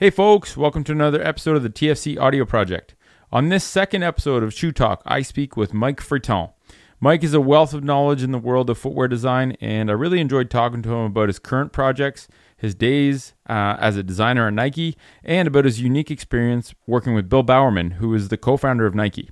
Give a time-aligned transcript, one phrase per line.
[0.00, 2.94] Hey, folks, welcome to another episode of the TFC Audio Project.
[3.30, 6.54] On this second episode of Shoe Talk, I speak with Mike Friton.
[7.00, 10.18] Mike is a wealth of knowledge in the world of footwear design, and I really
[10.18, 14.54] enjoyed talking to him about his current projects, his days uh, as a designer at
[14.54, 18.86] Nike, and about his unique experience working with Bill Bowerman, who is the co founder
[18.86, 19.28] of Nike.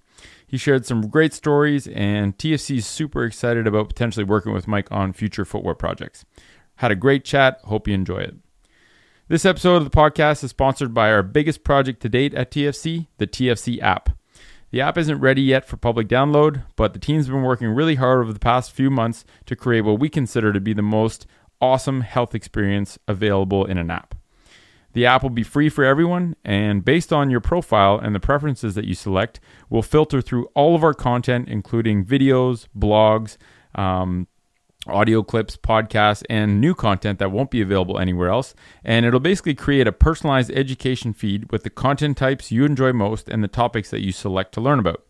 [0.46, 4.92] He shared some great stories, and TFC is super excited about potentially working with Mike
[4.92, 6.26] on future footwear projects.
[6.74, 7.58] Had a great chat.
[7.64, 8.34] Hope you enjoy it.
[9.30, 13.08] This episode of the podcast is sponsored by our biggest project to date at TFC,
[13.18, 14.08] the TFC app.
[14.70, 18.20] The app isn't ready yet for public download, but the team's been working really hard
[18.20, 21.26] over the past few months to create what we consider to be the most
[21.60, 24.14] awesome health experience available in an app.
[24.94, 28.76] The app will be free for everyone, and based on your profile and the preferences
[28.76, 33.36] that you select, we'll filter through all of our content, including videos, blogs,
[33.74, 34.26] um,
[34.90, 38.54] audio clips, podcasts, and new content that won't be available anywhere else.
[38.84, 43.28] And it'll basically create a personalized education feed with the content types you enjoy most
[43.28, 45.04] and the topics that you select to learn about.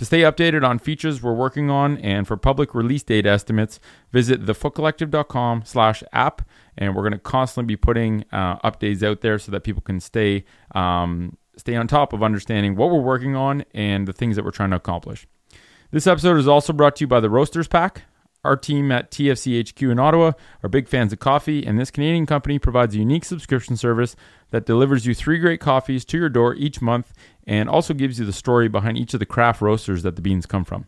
[0.00, 4.46] To stay updated on features we're working on and for public release date estimates, visit
[4.46, 6.40] thefootcollective.com slash app.
[6.78, 10.00] And we're going to constantly be putting uh, updates out there so that people can
[10.00, 14.44] stay, um, stay on top of understanding what we're working on and the things that
[14.44, 15.26] we're trying to accomplish.
[15.90, 18.04] This episode is also brought to you by the Roasters Pack.
[18.42, 22.24] Our team at TFC HQ in Ottawa are big fans of coffee, and this Canadian
[22.24, 24.16] company provides a unique subscription service
[24.50, 27.12] that delivers you three great coffees to your door each month
[27.46, 30.46] and also gives you the story behind each of the craft roasters that the beans
[30.46, 30.86] come from.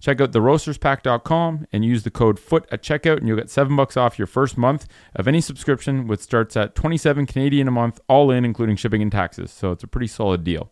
[0.00, 3.96] Check out theroasterspack.com and use the code FOOT at checkout, and you'll get seven bucks
[3.96, 8.30] off your first month of any subscription, which starts at 27 Canadian a month, all
[8.30, 9.50] in, including shipping and taxes.
[9.50, 10.70] So it's a pretty solid deal.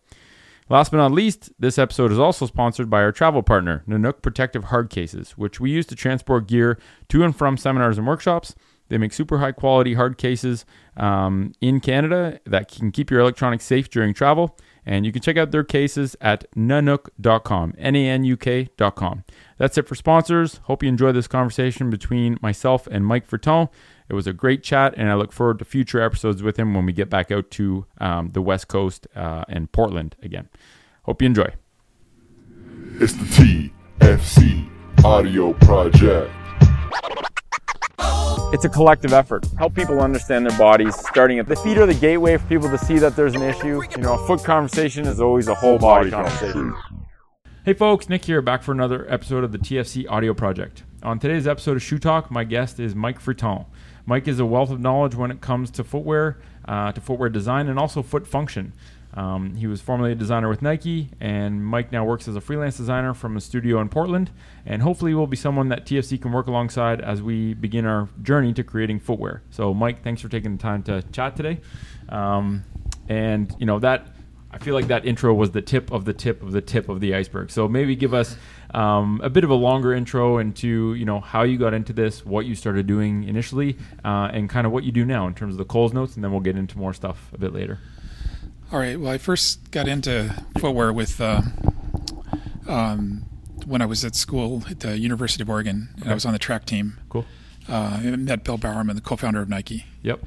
[0.67, 4.65] Last but not least, this episode is also sponsored by our travel partner, Nanuk Protective
[4.65, 8.55] Hard Cases, which we use to transport gear to and from seminars and workshops.
[8.87, 10.65] They make super high quality hard cases
[10.97, 14.57] um, in Canada that can keep your electronics safe during travel.
[14.85, 19.23] And you can check out their cases at nanuk.com, N A N U K.com.
[19.57, 20.57] That's it for sponsors.
[20.63, 23.69] Hope you enjoyed this conversation between myself and Mike Friton.
[24.07, 26.85] It was a great chat, and I look forward to future episodes with him when
[26.85, 30.47] we get back out to um, the West Coast uh, and Portland again.
[31.03, 31.53] Hope you enjoy.
[32.99, 34.69] It's the TFC
[35.03, 36.31] Audio Project.
[38.53, 39.45] It's a collective effort.
[39.57, 42.77] Help people understand their bodies, starting at the feet are the gateway for people to
[42.77, 43.81] see that there's an issue.
[43.97, 46.73] You know, a foot conversation is always a whole body conversation.
[47.65, 50.83] Hey folks, Nick here, back for another episode of the TFC Audio Project.
[51.01, 53.65] On today's episode of Shoe Talk, my guest is Mike Friton.
[54.05, 57.67] Mike is a wealth of knowledge when it comes to footwear, uh, to footwear design,
[57.67, 58.73] and also foot function.
[59.13, 62.75] Um, he was formerly a designer with Nike, and Mike now works as a freelance
[62.75, 64.29] designer from a studio in Portland.
[64.65, 68.53] And hopefully, will be someone that TFC can work alongside as we begin our journey
[68.53, 69.41] to creating footwear.
[69.51, 71.61] So, Mike, thanks for taking the time to chat today.
[72.09, 72.65] Um,
[73.07, 74.07] and you know that
[74.55, 77.01] I feel like that intro was the tip of the tip of the tip of
[77.01, 77.51] the iceberg.
[77.51, 78.37] So maybe give us
[78.75, 82.25] um, a bit of a longer intro into you know how you got into this,
[82.25, 85.53] what you started doing initially, uh, and kind of what you do now in terms
[85.53, 87.79] of the Coles notes, and then we'll get into more stuff a bit later.
[88.71, 88.99] All right.
[88.99, 91.41] Well, I first got into footwear with uh,
[92.67, 93.25] um,
[93.65, 96.11] when I was at school at the University of Oregon, and Okay.
[96.11, 96.97] I was on the track team.
[97.09, 97.25] Cool.
[97.69, 100.19] Uh, I met Bill Bowerman, the co-founder of Nike, Yep.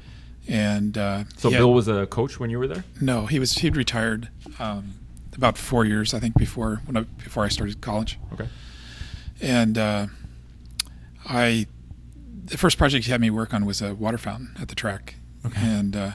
[0.47, 2.83] and uh, So he had- Bill was a coach when you were there.
[2.99, 4.95] no, he was he'd retired um,
[5.39, 8.47] about four years, I think, before when I, before I started college, Okay.
[9.41, 10.07] and uh,
[11.25, 11.65] I
[12.45, 15.15] the first project he had me work on was a water fountain at the track,
[15.45, 15.61] Okay.
[15.61, 16.11] and uh,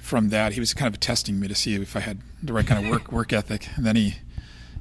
[0.00, 2.66] from that he was kind of testing me to see if I had the right
[2.66, 4.14] kind of work work ethic, and then he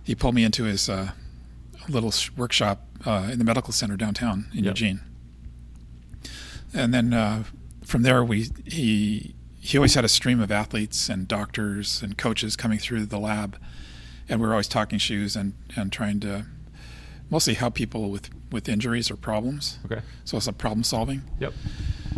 [0.03, 1.11] he pulled me into his uh,
[1.89, 4.71] little sh- workshop uh, in the medical center downtown in Yep.
[4.71, 4.99] Eugene,
[6.73, 7.43] and then uh,
[7.83, 9.34] from there we he
[9.65, 13.59] he always had a stream of athletes and doctors and coaches coming through the lab,
[14.29, 16.45] and we were always talking shoes and and trying to
[17.31, 19.79] mostly help people with with injuries or problems.
[19.85, 20.01] Okay.
[20.23, 21.23] So it's a problem solving.
[21.39, 21.53] Yep.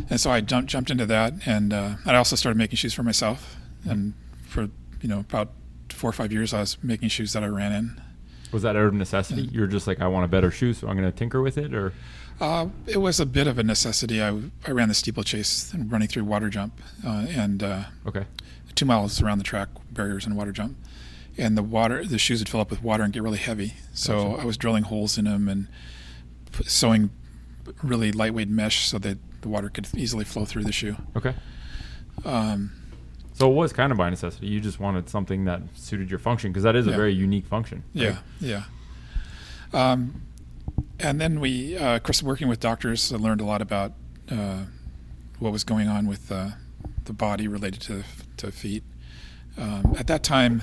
[0.09, 3.03] And so I jumped jumped into that, and uh, I also started making shoes for
[3.03, 3.55] myself.
[3.85, 4.13] And
[4.45, 4.63] for
[5.00, 5.51] you know about
[5.89, 8.01] four or five years, I was making shoes that I ran in.
[8.51, 9.43] Was that out of necessity?
[9.53, 11.73] You're just like, I want a better shoe, so I'm going to tinker with it,
[11.73, 11.93] or
[12.39, 14.22] Uh, it was a bit of a necessity.
[14.22, 14.30] I,
[14.68, 18.25] I ran the steeplechase and running through water jump, uh, and uh, okay.
[18.75, 20.78] two miles around the track, barriers and water jump.
[21.39, 23.74] And the water, the shoes would fill up with water and get really heavy.
[23.94, 24.42] So Gotcha.
[24.42, 25.68] I was drilling holes in them and
[26.51, 27.10] p- sewing
[27.84, 30.95] really lightweight mesh so that the water could easily flow through the shoe.
[31.16, 31.36] Okay.
[32.25, 32.72] Um,
[33.34, 34.48] So it was kind of by necessity.
[34.48, 36.95] You just wanted something that suited your function because that is a Yeah.
[36.98, 37.84] very unique function.
[37.94, 38.16] right?
[38.39, 38.63] Yeah,
[39.74, 39.92] yeah.
[39.92, 40.22] Um,
[40.99, 43.94] and then we, uh, of course, working with doctors, I learned a lot about
[44.31, 44.65] uh,
[45.39, 46.49] what was going on with uh,
[47.05, 48.03] the body related to
[48.38, 48.83] to feet.
[49.57, 50.61] Um, at that time,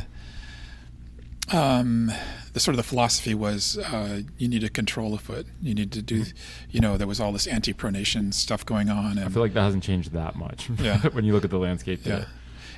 [1.52, 2.12] um,
[2.52, 5.46] the sort of the philosophy was uh, you need to control a foot.
[5.60, 6.24] You need to do,
[6.70, 9.62] you know, there was all this anti-pronation stuff going on, and I feel like that
[9.62, 10.70] hasn't changed that much.
[10.78, 10.98] Yeah.
[11.12, 12.28] when you look at the landscape yeah, today.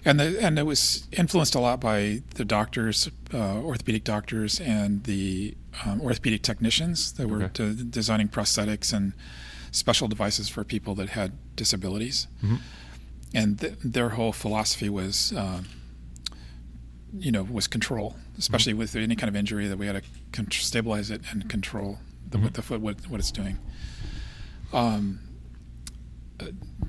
[0.06, 5.04] And the and it was influenced a lot by the doctors, uh, orthopedic doctors, and
[5.04, 5.54] the
[5.84, 7.52] um, orthopedic technicians that were Okay.
[7.74, 9.12] de- designing prosthetics and
[9.72, 12.28] special devices for people that had disabilities.
[12.42, 12.60] Mhm.
[13.34, 15.66] And th- their whole philosophy was, um,
[17.18, 18.78] you know, was control, especially Mm-hmm.
[18.78, 20.02] with any kind of injury that we had to
[20.32, 21.98] con- stabilize it and control
[22.30, 22.52] the, Mhm.
[22.54, 23.58] the foot what, what it's doing.
[24.72, 25.20] Um,
[26.40, 26.46] uh,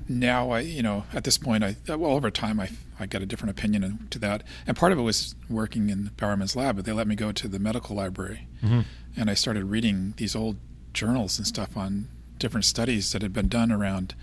[0.08, 2.70] now I, you know, at this point, I well over time I
[3.00, 6.56] I got a different opinion to that, and part of it was working in Bowerman's
[6.56, 8.84] lab, but they let me go to the medical library, Mhm.
[9.16, 10.56] and I started reading these old
[10.94, 12.08] journals and stuff on
[12.38, 14.14] different studies that had been done around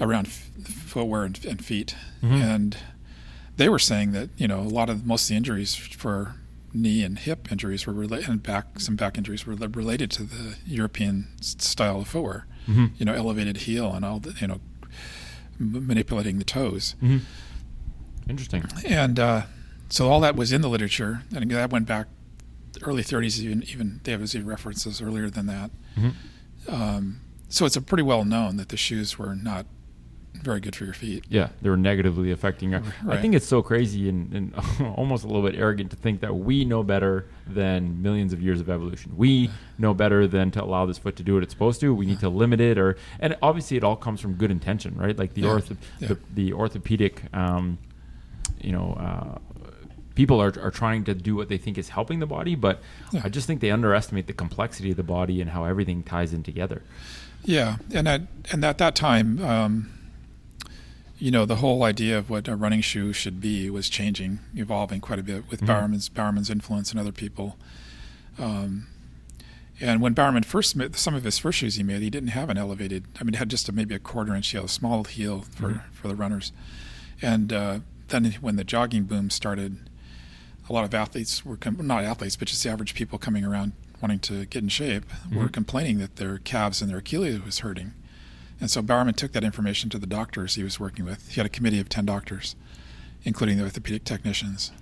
[0.00, 2.42] around f- footwear and, and feet, Mhm.
[2.42, 2.76] and
[3.58, 6.36] they were saying that you know a lot of most of the injuries for
[6.72, 10.54] knee and hip injuries were related, and back some back injuries were related to the
[10.66, 12.90] European style of footwear Mhm.
[12.98, 14.60] you know, elevated heel and all the, you know,
[15.60, 16.94] manipulating the toes.
[17.02, 17.20] Mhm.
[18.28, 18.64] Interesting.
[18.86, 19.42] And uh,
[19.88, 22.06] so all that was in the literature, and that went back
[22.82, 23.40] early 30s.
[23.40, 25.70] Even even they have references earlier than that.
[25.96, 26.14] Mhm.
[26.68, 29.66] Um, so it's a pretty well known that the shoes were not
[30.34, 31.24] very good for your feet.
[31.28, 32.74] Yeah, they were negatively affecting.
[32.74, 34.54] Our, I think it's so crazy and, and
[34.96, 38.60] almost a little bit arrogant to think that we know better than millions of years
[38.60, 39.12] of evolution.
[39.16, 41.94] We know better than to allow this foot to do what it's supposed to.
[41.94, 45.18] We need to limit it, or and obviously it all comes from good intention, right?
[45.18, 45.48] Like the Yeah.
[45.48, 46.08] ortho, Yeah.
[46.08, 47.78] the, the orthopedic, um,
[48.60, 48.92] you know.
[48.94, 49.38] Uh,
[50.16, 53.22] People are, are trying to do what they think is helping the body, but Yeah.
[53.24, 56.42] I just think they underestimate the complexity of the body and how everything ties in
[56.42, 56.82] together.
[57.42, 58.22] Yeah, and at
[58.52, 59.88] and at that time, um,
[61.20, 65.00] you know, the whole idea of what a running shoe should be was changing, evolving
[65.00, 65.66] quite a bit with Mhm.
[65.66, 67.56] Bowerman's Bowerman's influence and other people.
[68.38, 68.86] Um,
[69.80, 72.48] and when Bowerman first made some of his first shoes he made, he didn't have
[72.50, 73.04] an elevated.
[73.20, 75.70] I mean, he had just a, maybe a quarter inch heel, a small heel for
[75.74, 75.80] Mhm.
[75.92, 76.52] for the runners.
[77.22, 79.76] And uh, then when the jogging boom started,
[80.68, 83.72] a lot of athletes were com- not athletes, but just the average people coming around
[84.00, 85.52] wanting to get in shape were Mhm.
[85.52, 87.92] complaining that their calves and their Achilles was hurting.
[88.60, 91.28] And so Bowerman took that information to the doctors he was working with.
[91.30, 92.56] He had a committee of 10 doctors,
[93.24, 94.72] including the orthopedic technicians.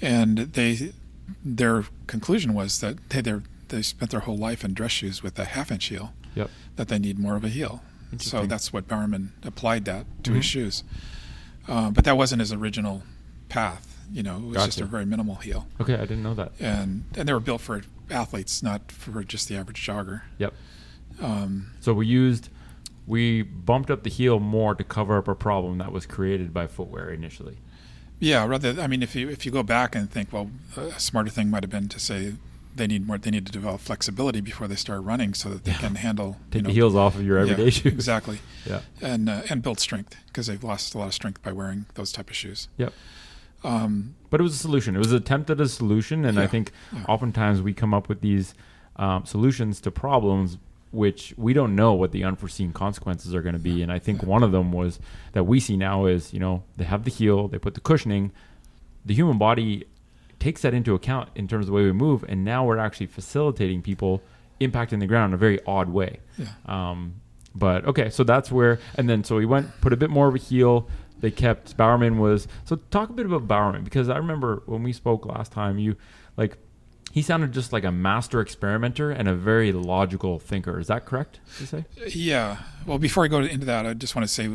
[0.00, 0.92] And they
[1.44, 5.36] their conclusion was that they they're- they spent their whole life in dress shoes with
[5.40, 6.50] a half inch heel, Yep.
[6.76, 7.82] that they need more of a heel.
[8.18, 10.48] So that's what Bowerman applied that to his Mhm.
[10.48, 10.84] shoes.
[11.66, 13.02] Um, but that wasn't his original
[13.48, 13.98] path.
[14.12, 15.66] You know, it was just a very minimal heel.
[15.80, 16.52] Okay, I didn't know that.
[16.60, 20.20] And, and they were built for athletes, not for just the average jogger.
[20.38, 20.54] Yep.
[21.20, 22.48] Um, So we used,
[23.06, 26.66] we bumped up the heel more to cover up a problem that was created by
[26.66, 27.58] footwear initially.
[28.18, 28.80] Yeah, rather.
[28.80, 31.62] I mean, if you if you go back and think, well, a smarter thing might
[31.62, 32.34] have been to say
[32.74, 33.16] they need more.
[33.18, 35.78] They need to develop flexibility before they start running, so that they Yeah.
[35.78, 37.92] can handle Take you know, the heels off of your yeah, everyday shoes.
[37.92, 38.80] Exactly, Yeah.
[39.02, 42.10] and uh, and build strength because they've lost a lot of strength by wearing those
[42.10, 42.68] type of shoes.
[42.78, 42.92] Yep.
[43.64, 44.94] Um, But it was a solution.
[44.94, 47.04] It was an attempt at a solution, and I think Yeah.
[47.08, 48.54] oftentimes we come up with these
[48.96, 50.56] um, solutions to problems
[50.90, 53.82] which we don't know what the unforeseen consequences are going to be.
[53.82, 54.98] And I think one of them was
[55.32, 58.32] that we see now is you know they have the heel, they put the cushioning,
[59.04, 59.84] the human body
[60.38, 63.06] takes that into account in terms of the way we move, and now we're actually
[63.06, 64.22] facilitating people
[64.60, 66.20] impacting the ground in a very odd way.
[66.38, 67.20] yeah, Um,
[67.54, 70.34] but okay, so that's where, and then so we went put a bit more of
[70.34, 70.88] a heel.
[71.18, 74.92] They kept Bowerman was so talk a bit about Bowerman because I remember when we
[74.92, 75.96] spoke last time, you
[76.36, 76.58] like
[77.16, 80.78] he sounded just like a master experimenter and a very logical thinker.
[80.78, 81.40] Is that correct?
[81.58, 81.84] You say?
[82.08, 82.58] yeah.
[82.84, 84.50] Well, before I go into that, I just want to say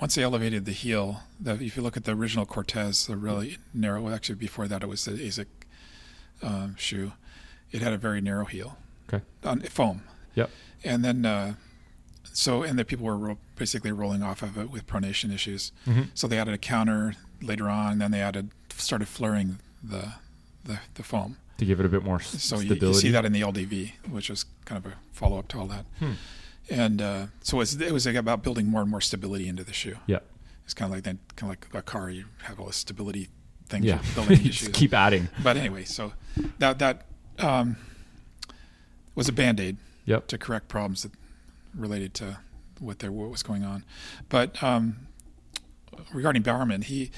[0.00, 3.58] once they elevated the heel, that if you look at the original Cortez, the really
[3.72, 4.02] narrow.
[4.02, 5.46] well, Actually, before that, it was the ASIC
[6.42, 7.12] um, shoe.
[7.70, 8.76] It had a very narrow heel
[9.08, 9.24] Okay.
[9.44, 10.02] on foam.
[10.34, 10.50] Yep.
[10.82, 11.54] and then uh,
[12.32, 15.70] so and the people were ro- basically rolling off of it with pronation issues.
[15.86, 16.08] Mhm.
[16.14, 17.98] So they added a counter later on.
[17.98, 20.14] Then they added started fluring the
[20.64, 21.36] the, the foam.
[21.60, 22.86] To give it a bit more So you, stability.
[22.86, 25.66] you see that in the LDV, which was kind of a follow up to all
[25.66, 25.84] that.
[25.98, 26.12] Hmm.
[26.70, 29.62] And uh, so it was, it was like about building more and more stability into
[29.64, 29.96] the shoe.
[30.06, 30.20] Yeah.
[30.64, 32.08] It's kind of like that, kind of like a car.
[32.10, 33.28] You have all this stability
[33.66, 34.00] things Yeah.
[34.14, 34.68] building into You shoes.
[34.72, 35.28] keep adding.
[35.42, 36.12] But anyway, so
[36.58, 37.06] that that
[37.38, 37.76] um,
[39.14, 39.76] was a band aid
[40.06, 40.28] Yep.
[40.28, 41.12] to correct problems that
[41.74, 42.38] related to
[42.78, 43.84] what there what was going on.
[44.30, 44.96] But um,
[46.12, 47.10] regarding Bowerman, he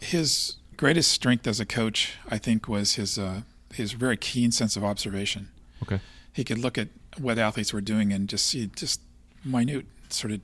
[0.00, 3.42] his greatest strength as a coach, I think, was his uh,
[3.74, 5.48] his very keen sense of observation.
[5.82, 6.00] Okay.
[6.32, 9.00] He could look at what athletes were doing and just see just
[9.44, 10.40] minute sort of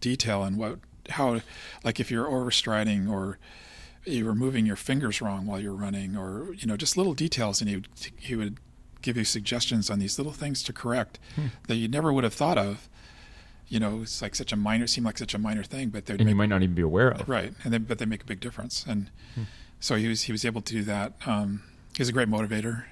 [0.00, 0.78] detail and what
[1.08, 1.40] how,
[1.82, 3.38] like if you're overstriding or
[4.06, 7.60] you were moving your fingers wrong while you're running, or you know, just little details,
[7.60, 8.56] and he would, he would
[9.02, 11.46] give you suggestions on these little things to correct Hmm.
[11.68, 12.88] that you never would have thought of.
[13.68, 16.20] You know, it's like such a minor, seemed like such a minor thing, but they'd
[16.20, 17.28] And you might not even be aware of.
[17.28, 19.42] right, and then but they make a big difference, and Hmm.
[19.80, 21.14] So he was he was able to do that.
[21.26, 21.62] Um,
[21.96, 22.84] he's a great motivator,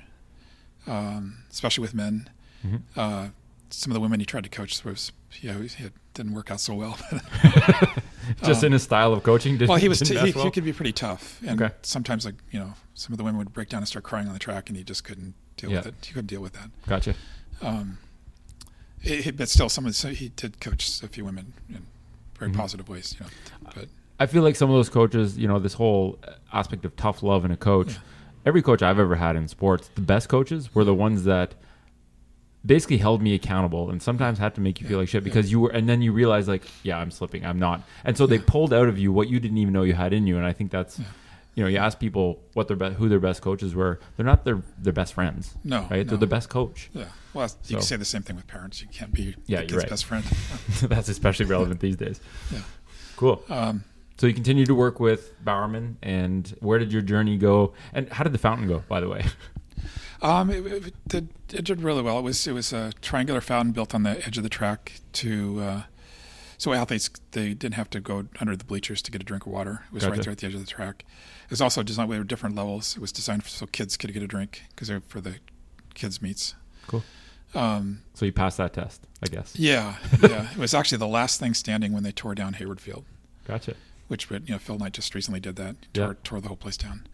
[0.87, 2.29] um, especially with men.
[2.67, 2.83] Mhm.
[2.97, 3.29] Uh,
[3.71, 6.59] some of the women he tried to coach was you know, it didn't work out
[6.61, 6.99] so well.
[8.43, 9.61] Just in his style of coaching.
[9.63, 10.45] Um, well, he was t- he, well?
[10.47, 11.75] he could be pretty tough, and Okay.
[11.83, 14.33] sometimes like you know some of the women would break down and start crying on
[14.33, 15.89] the track, and he just couldn't deal with Yeah.
[15.89, 15.95] it.
[16.07, 16.71] He couldn't deal with that.
[16.87, 17.15] Gotcha.
[17.63, 17.99] Um,
[19.03, 21.87] it, it- but still, some of the, so he did coach a few women in
[22.39, 22.57] very Mhm.
[22.57, 23.15] positive ways.
[23.19, 23.31] You know,
[23.75, 23.89] but
[24.21, 26.19] I feel like some of those coaches, you know, this whole
[26.53, 27.93] aspect of tough love in a coach.
[27.93, 27.99] Yeah.
[28.47, 31.55] Every coach I've ever had in sports, the best coaches were the ones that
[32.67, 35.25] basically held me accountable and sometimes had to make you feel like shit yeah.
[35.25, 38.27] because you were and then you realize like yeah i'm slipping i'm not and so
[38.27, 40.45] they pulled out of you what you didn't even know you had in you and
[40.45, 41.05] i think that's Yeah.
[41.55, 44.45] you know you ask people what their be- who their best coaches were they're not
[44.45, 46.11] their their best friends no, right no.
[46.11, 47.05] they're the best coach Yeah.
[47.33, 48.83] Well, you So- can say the same thing with parents.
[48.83, 49.89] You can't be Yeah, the kid's right.
[49.91, 50.25] best friend.
[50.83, 52.21] that's especially relevant these days
[52.51, 52.59] Yeah.
[53.17, 53.85] cool Um,
[54.19, 58.25] so you continued to work with bowerman and where did your journey go and how
[58.25, 59.25] did the fountain go by the way
[60.23, 62.19] um, it, it, did, it did really well.
[62.19, 65.61] It was it was a triangular fountain built on the edge of the track to
[65.61, 65.83] uh,
[66.57, 69.53] so athletes they didn't have to go under the bleachers to get a drink of
[69.53, 69.85] water.
[69.87, 70.17] It was Gotcha.
[70.17, 71.05] right there at the edge of the track.
[71.45, 72.97] It was also designed with different levels.
[72.97, 75.37] It was designed so kids could get a drink because they're for the
[75.95, 76.55] kids meets.
[76.89, 77.05] Cool.
[77.55, 80.49] Um, so you passed that test i guess yeah, yeah.
[80.53, 83.07] It was actually the last thing standing when they tore down Hayward Field.
[83.47, 83.75] gotcha
[84.09, 86.05] which would you know Phil Knight just recently did that Yeah.
[86.07, 87.07] tore, tore the whole place down.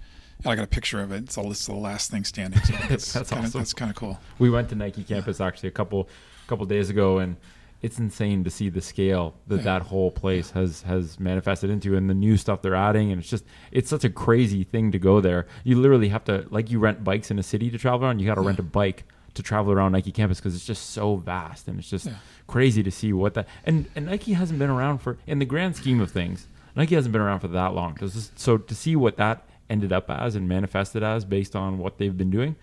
[0.42, 1.24] And I got a picture of it.
[1.24, 2.60] It's the, it's the last thing standing.
[2.62, 3.60] So that's, That's kinda, awesome.
[3.60, 4.18] That's kind of cool.
[4.38, 6.08] we went to Nike campus actually a couple
[6.46, 7.36] couple days ago, and
[7.82, 9.62] it's insane to see the scale that Yeah.
[9.62, 13.30] that whole place has has manifested into, and the new stuff they're adding, and it's
[13.30, 15.46] just it's such a crazy thing to go there.
[15.64, 18.18] You literally have to like you rent bikes in a city to travel around.
[18.20, 18.48] You got to Yeah.
[18.48, 21.90] rent a bike to travel around Nike campus because it's just so vast, and it's
[21.90, 22.14] just Yeah.
[22.46, 25.76] crazy to see what that and and Nike hasn't been around for in the grand
[25.76, 26.46] scheme of things.
[26.76, 27.96] Nike hasn't been around for that long.
[28.00, 31.98] this- So to see what that ended up as and manifested as based on what
[31.98, 32.56] they've been doing,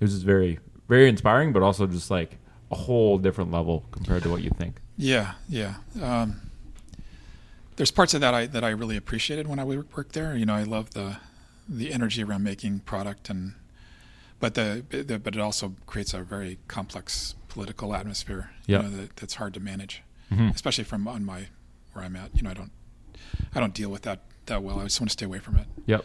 [0.00, 2.38] it was just very, very inspiring, but also just like
[2.70, 4.80] a whole different level compared to what you think.
[4.96, 5.74] Yeah, yeah.
[6.00, 6.40] Um,
[7.76, 10.36] there's parts of that I that I really appreciated when I worked there.
[10.36, 11.16] You know, I love the
[11.68, 13.54] the energy around making product and
[14.40, 18.50] but the, the but it also creates a very complex political atmosphere.
[18.66, 18.78] Yeah.
[18.78, 20.54] You know, that, that's hard to manage, Mhm.
[20.54, 21.46] especially from on my
[21.92, 22.34] where I'm at.
[22.36, 22.72] You know, I don't
[23.54, 24.80] I don't deal with that that well.
[24.80, 25.66] I just want to stay away from it.
[25.86, 26.04] Yep.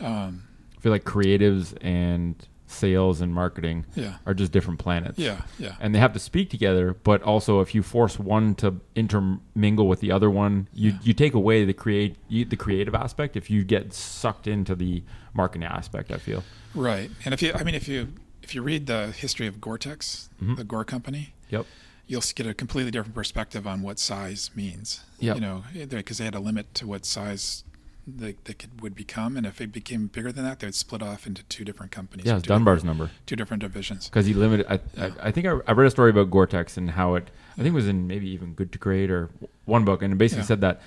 [0.00, 0.44] Um,
[0.76, 2.34] I feel like creatives and
[2.66, 5.18] sales and marketing yeah, are just different planets.
[5.18, 5.76] yeah, yeah.
[5.80, 10.00] And they have to speak together, but also if you force one to intermingle with
[10.00, 10.98] the other one, you, Yeah.
[11.02, 15.02] you take away the create you, the creative aspect if you get sucked into the
[15.32, 16.12] marketing aspect.
[16.12, 16.44] I feel.
[16.74, 17.10] Right.
[17.24, 18.08] And if you, I mean, if you
[18.42, 20.56] if you read the history of Gore-Tex, Mhm.
[20.56, 21.66] the Gore Company, Yep.
[22.08, 25.04] You'll get a completely different perspective on what size means.
[25.20, 25.36] Yep.
[25.36, 27.62] You know, eh, because they had a limit to what size
[28.06, 31.02] they, they could, would become, and if it became bigger than that, they would split
[31.02, 32.24] off into two different companies.
[32.26, 33.10] Yeah, Dunbar's number.
[33.26, 34.06] Two different divisions.
[34.08, 34.66] because he limited.
[34.68, 35.10] I, Yeah.
[35.22, 37.28] I, I think I, I read a story about Gore-Tex and how it.
[37.52, 39.28] I think it was in maybe even Good to Great or
[39.66, 40.46] one book, and it basically Yeah.
[40.46, 40.80] said that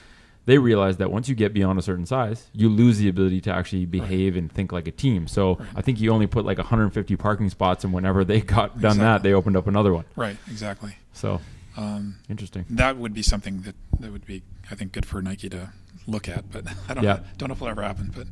[0.46, 3.54] they realized that once you get beyond a certain size, you lose the ability to
[3.54, 5.28] actually behave and think like a team.
[5.28, 5.68] So Right.
[5.76, 9.22] I think you only put like 150 parking spots, and whenever they got done that,
[9.24, 10.06] they opened up another one.
[10.16, 10.38] Right.
[10.50, 10.96] Exactly.
[11.14, 11.42] So
[11.78, 12.66] Um, interesting.
[12.72, 15.70] that would be something that that would be, I think, good for Nike to
[16.08, 16.52] look at.
[16.52, 17.14] But I don't Yeah.
[17.18, 18.12] know, don't know if it'll ever happen.
[18.16, 18.28] But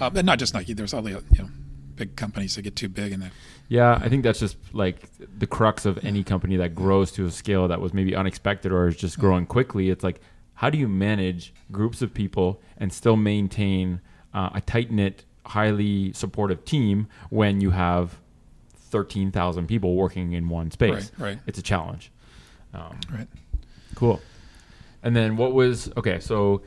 [0.00, 0.72] uh, but not just Nike.
[0.74, 1.48] There's all the you know
[1.94, 3.30] big companies that get too big and they
[3.68, 5.00] Yeah, I think that's just like
[5.38, 8.88] the crux of any company that grows to a scale that was maybe unexpected or
[8.88, 9.88] is just growing quickly.
[9.88, 10.20] It's like,
[10.56, 14.00] how do you manage groups of people and still maintain
[14.34, 18.18] uh, a tight knit, highly supportive team when you have
[18.74, 21.12] 13,000 people working in one space?
[21.18, 21.38] Right, right.
[21.46, 22.10] It's a challenge.
[22.74, 23.28] Um, right.
[23.94, 24.20] Cool.
[25.02, 26.20] And then what was okay?
[26.20, 26.62] So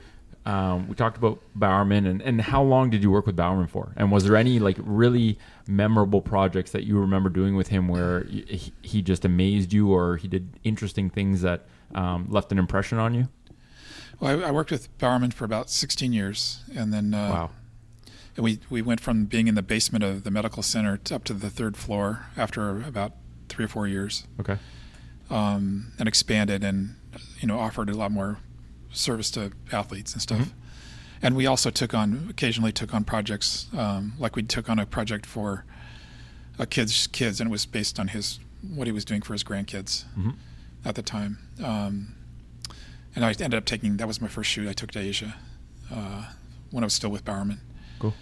[0.45, 3.91] um, we talked about Bowerman, and, and how long did you work with Bowerman for?
[3.95, 8.23] And was there any like really memorable projects that you remember doing with him where
[8.23, 12.97] he, he just amazed you, or he did interesting things that um, left an impression
[12.97, 13.27] on you?
[14.19, 17.49] Well, I, I worked with Bowerman for about 16 years, and then uh, wow.
[18.35, 21.23] and we we went from being in the basement of the medical center to up
[21.25, 23.13] to the third floor after about
[23.47, 24.57] three or four years, Okay.
[25.29, 26.95] um, and expanded and
[27.39, 28.37] you know offered a lot more
[28.91, 30.39] service to athletes and stuff.
[30.39, 30.51] Mhm.
[31.21, 34.85] And we also took on occasionally took on projects um, like we took on a
[34.85, 35.65] project for
[36.57, 38.39] a kid's kids, and it was based on his
[38.75, 40.31] what he was doing for his grandkids hmm
[40.85, 41.37] at the time.
[41.63, 42.15] Um,
[43.15, 45.35] and I ended up taking that was my first shoot I took to Asia
[45.93, 46.25] uh,
[46.71, 47.59] when I was still with Bowerman.
[47.99, 48.13] Cool.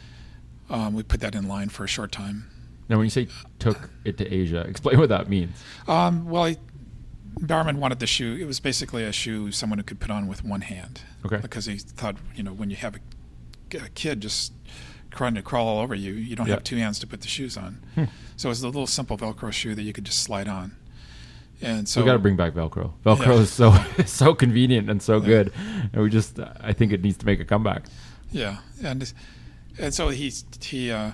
[0.70, 2.50] Um, we put that in line for a short time.
[2.90, 3.28] Now, when you say
[3.60, 5.62] took it to Asia, explain what that means.
[5.88, 6.58] Um, well, I,
[7.40, 8.36] Bowerman wanted the shoe.
[8.40, 11.02] It was basically a shoe someone who could put on with one hand.
[11.26, 11.38] Okay.
[11.38, 14.54] Because he thought, you know, when you have a, a kid just
[15.12, 16.56] trying to crawl all over you, you don't Yeah.
[16.56, 17.80] have two hands to put the shoes on.
[17.96, 18.06] Hmm.
[18.38, 20.76] So it was a little simple Velcro shoe that you could just slide on.
[21.62, 22.92] And so we got to bring back Velcro.
[23.04, 23.34] Velcro Yeah.
[23.42, 23.72] is so
[24.06, 25.52] so convenient and so good,
[25.94, 27.86] and we just I think it needs to make a comeback.
[28.32, 29.12] Yeah, and
[29.80, 31.12] and so he he uh,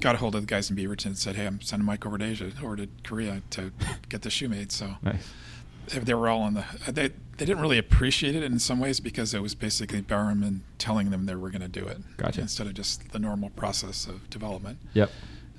[0.00, 2.18] got a hold of the guys in Beaverton and said, "Hey, I'm sending Mike over
[2.18, 3.72] to Asia or to Korea to
[4.08, 5.28] get the shoe made." So Nice.
[5.88, 7.08] they, they were all on the they
[7.38, 11.26] they didn't really appreciate it in some ways because it was basically Bowerman telling them
[11.26, 12.42] they were going to do it, Gotcha.
[12.42, 14.78] instead of just the normal process of development.
[14.94, 15.10] Yep.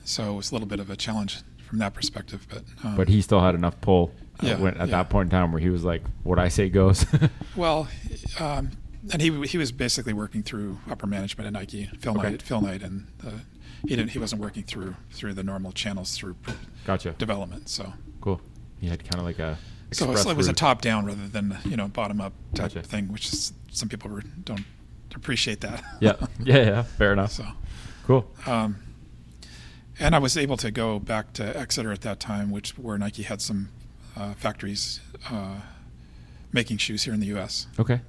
[0.05, 1.39] So it was a little bit of a challenge
[1.73, 4.11] from that perspective, but um, But he still had enough pull
[4.43, 4.97] uh, Yeah, when, at yeah.
[4.97, 7.03] that point in time where he was like, "What I say goes."
[7.55, 7.87] Well,
[8.39, 8.69] um,
[9.11, 12.29] and he he was basically working through upper management at Nike, Phil Okay.
[12.29, 13.31] Knight, Phil Knight, and uh,
[13.87, 16.35] he didn't he wasn't working through through the normal channels through
[16.85, 17.11] gotcha.
[17.17, 17.69] development.
[17.69, 18.39] So Cool.
[18.79, 19.57] He had kind of like a.
[19.93, 22.83] so it was a top down rather than you know bottom up type Gotcha.
[22.87, 24.65] thing, which is, some people don't
[25.15, 25.83] appreciate that.
[26.01, 26.13] Yeah.
[26.43, 26.57] Yeah.
[26.57, 26.83] Yeah.
[26.83, 27.31] Fair enough.
[27.31, 27.45] so.
[28.05, 28.29] Cool.
[28.45, 28.75] Um,
[29.99, 33.23] and I was able to go back to Exeter at that time, which where Nike
[33.23, 33.69] had some
[34.15, 35.57] uh, factories uh,
[36.51, 37.67] making shoes here in the U.S.
[37.79, 38.01] Okay.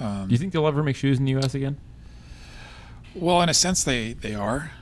[0.00, 1.54] Um, Do you think they'll ever make shoes in the U.S.
[1.54, 1.76] again?
[3.14, 4.72] Well, in a sense, they they are.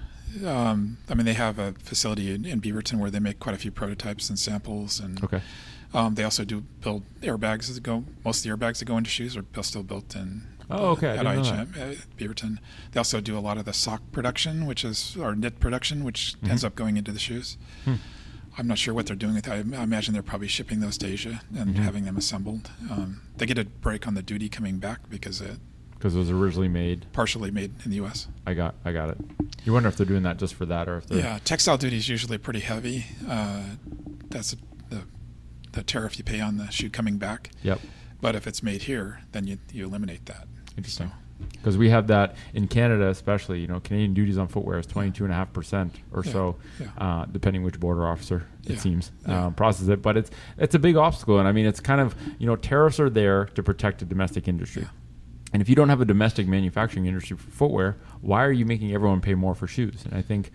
[0.46, 3.58] Um, I mean, they have a facility in, in Beaverton where they make quite a
[3.58, 5.40] few prototypes and samples, and Okay.
[5.92, 8.04] um, they also do build airbags that go.
[8.24, 10.42] Most of the airbags that go into shoes are still built in.
[10.70, 11.08] Oh, okay.
[11.10, 12.58] I At IHM, uh, Beaverton.
[12.92, 16.34] They also do a lot of the sock production, which is or knit production, which
[16.42, 16.50] Mhm.
[16.50, 17.56] ends up going into the shoes.
[17.84, 17.94] Hmm.
[18.58, 19.54] I'm not sure what they're doing with that.
[19.74, 21.78] I imagine they're probably shipping those to Asia and Mhm.
[21.78, 22.70] having them assembled.
[22.90, 25.58] Um, they get a break on the duty coming back because it
[25.92, 27.06] Because it was originally made.
[27.12, 28.26] partially made in the U.S.
[28.46, 28.74] I got.
[28.84, 29.18] I got it.
[29.64, 31.18] You wonder if they're doing that just for that, or if they're.
[31.18, 33.06] Yeah, textile duty is usually pretty heavy.
[33.28, 33.62] Uh,
[34.30, 34.56] that's
[34.88, 35.02] the
[35.72, 37.50] the tariff you pay on the shoe coming back.
[37.62, 37.80] Yep.
[38.20, 40.48] But if it's made here, then you you eliminate that.
[40.80, 41.10] Interesting.
[41.52, 43.60] Because we have that in Canada, especially.
[43.60, 46.32] You know, Canadian duties on footwear is twenty two and a half percent or Yeah,
[46.32, 46.86] so, yeah.
[46.96, 50.00] Uh, depending which border officer it Yeah, seems um, processes it.
[50.00, 52.98] But it's it's a big obstacle, and I mean, it's kind of you know tariffs
[52.98, 54.86] are there to protect the domestic industry.
[55.52, 58.94] And if you don't have a domestic manufacturing industry for footwear, why are you making
[58.94, 60.04] everyone pay more for shoes?
[60.04, 60.52] And I think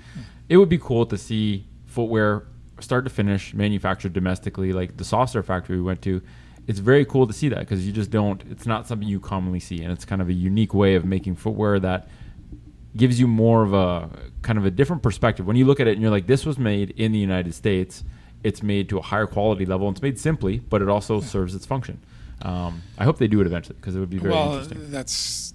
[0.50, 2.48] it would be cool to see footwear
[2.80, 6.22] start to finish manufactured domestically, like the Softstar factory we went to.
[6.68, 8.42] It's very cool to see that because you just don't.
[8.50, 11.36] It's not something you commonly see, and it's kind of a unique way of making
[11.36, 12.08] footwear that
[12.98, 14.10] gives you more of a
[14.42, 15.46] kind of a different perspective.
[15.46, 18.04] When you look at it and you're like, this was made in the United States.
[18.44, 19.88] It's made to a higher quality level.
[19.88, 22.00] and It's made simply, but it also serves its function.
[22.42, 24.92] Um, I hope they do it eventually because it would be very well, interesting.
[24.92, 25.54] that's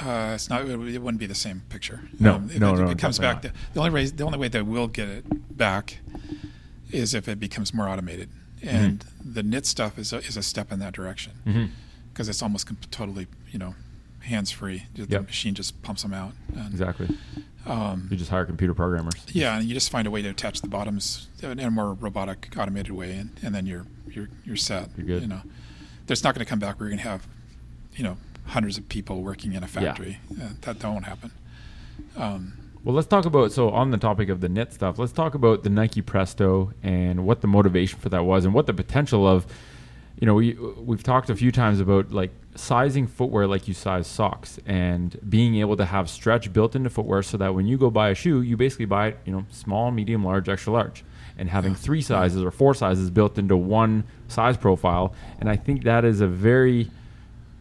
[0.00, 0.68] uh, it's not.
[0.68, 2.00] It wouldn't be the same picture.
[2.20, 3.42] No, it, no, it, no, It comes back.
[3.42, 5.98] The, the only way the only way they will get it back
[6.90, 8.28] is if it becomes more automated,
[8.66, 11.70] and the knit stuff is a, is a step in that direction
[12.12, 13.74] because it's almost com- totally you know
[14.20, 14.86] hands free.
[14.94, 15.26] The Yep.
[15.26, 16.32] machine just pumps them out.
[16.54, 17.08] And, Exactly.
[17.64, 19.14] Um, You just hire computer programmers.
[19.32, 22.52] yeah, and you just find a way to attach the bottoms in a more robotic,
[22.56, 24.88] automated way, and, and then you're you're you're set.
[24.96, 25.22] You're good.
[25.22, 25.42] You know,
[26.06, 27.26] there's not going to come back where you're going to have,
[27.96, 30.18] you know, hundreds of people working in a factory.
[30.30, 31.32] Uh, that that won't happen.
[32.16, 32.52] Um,
[32.86, 34.96] Well, let's talk about so on the topic of the knit stuff.
[34.96, 38.66] Let's talk about the Nike Presto and what the motivation for that was, and what
[38.66, 39.44] the potential of.
[40.20, 44.06] You know, we we've talked a few times about like sizing footwear like you size
[44.06, 47.90] socks, and being able to have stretch built into footwear so that when you go
[47.90, 51.04] buy a shoe, you basically buy it, you know, small, medium, large, extra large,
[51.36, 55.12] and having three sizes or four sizes built into one size profile.
[55.40, 56.88] And I think that is a very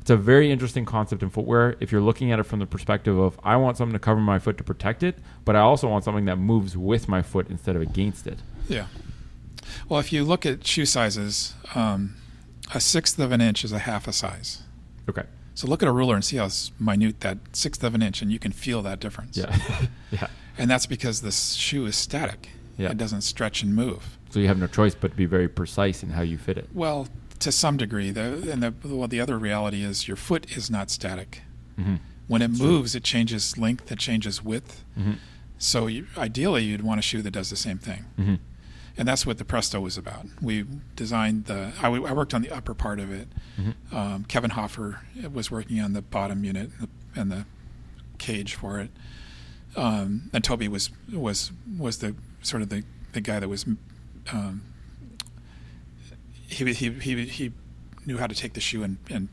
[0.06, 3.18] it's a very interesting concept in footwear if you're looking at it from the perspective
[3.18, 6.04] of I want something to cover my foot to protect it, but I also want
[6.04, 8.38] something that moves with my foot instead of against it.
[8.68, 8.86] yeah.
[9.89, 12.18] Well, if you look at shoe sizes, um,
[12.72, 14.62] a sixth of an inch is a half a size.
[15.10, 15.24] Okay.
[15.56, 18.32] So look at a ruler and see how minute that sixth of an inch, and
[18.32, 19.38] you can feel that difference.
[19.38, 19.58] Yeah.
[20.12, 20.28] yeah.
[20.60, 22.50] And that's because the shoe is static.
[22.78, 22.91] Yeah.
[22.91, 24.20] It doesn't stretch and move.
[24.30, 26.70] So you have no choice but to be very precise in how you fit it.
[26.76, 27.08] Well,
[27.39, 30.89] to some degree, the, and the, well, the other reality is your foot is not
[30.89, 31.41] static.
[31.80, 31.95] Mm-hmm.
[32.28, 34.84] When it moves, it changes length, it changes width.
[34.98, 35.13] Mm-hmm.
[35.58, 38.36] So you, ideally, you'd want a shoe that does the same thing, Mm-hmm.
[38.98, 40.26] and that's what the Presto was about.
[40.41, 41.71] We designed the.
[41.80, 43.28] I, w- I worked on the upper part of it.
[43.60, 43.95] Mm-hmm.
[43.95, 47.45] Um, Kevin Hoffer was working on the bottom unit and the, and the
[48.17, 48.89] cage for it,
[49.76, 53.65] um, and Toby was was was the sort of the, the guy that was.
[54.32, 54.63] Um,
[56.48, 57.52] he, he he he
[58.06, 59.30] knew how to take the shoe and, and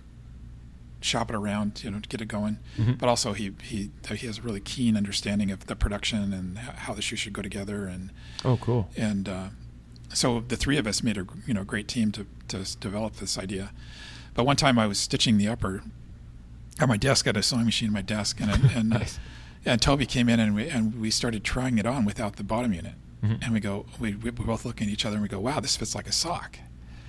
[1.01, 2.59] shop it around, you know, to get it going.
[2.79, 2.92] Mm-hmm.
[2.94, 6.94] But also he he he has a really keen understanding of the production and how
[6.94, 8.11] the shoe should go together and
[8.44, 8.88] Oh, cool.
[8.96, 9.48] and uh,
[10.14, 13.38] so the three of us made a you know great team to to develop this
[13.38, 13.72] idea.
[14.35, 15.83] But one time I was stitching the upper
[16.81, 19.18] at my desk at a sewing machine at my desk, and and Nice.
[19.66, 22.72] and Toby came in and we and we started trying it on without the bottom
[22.72, 23.42] unit, Mhm.
[23.42, 25.77] and we go we we both looking at each other and we go wow this
[25.77, 26.59] fits like a sock.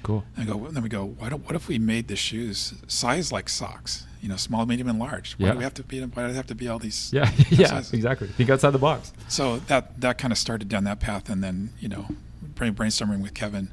[0.04, 0.24] Cool.
[0.38, 3.32] And I go then we go why don't what if we made the shoes size
[3.32, 5.52] like socks you know small medium and large why Yeah.
[5.54, 7.68] do we have to be why do they have to be all these Yeah, yeah,
[7.68, 7.94] sizes?
[7.94, 8.28] exactly.
[8.28, 9.14] Think outside the box.
[9.30, 12.08] so that that kind of started down that path, and then you know,
[12.56, 13.72] brain, brainstorming with Kevin,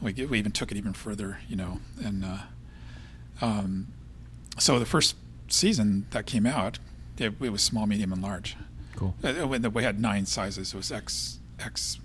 [0.00, 2.38] we we even took it even further, you know, and uh,
[3.40, 3.86] um,
[4.58, 5.16] so the first
[5.48, 6.78] season that came out,
[7.18, 8.56] it, it was small, medium, and large.
[8.96, 9.14] Cool.
[9.24, 11.98] Uh, when we had nine sizes, it was X, X,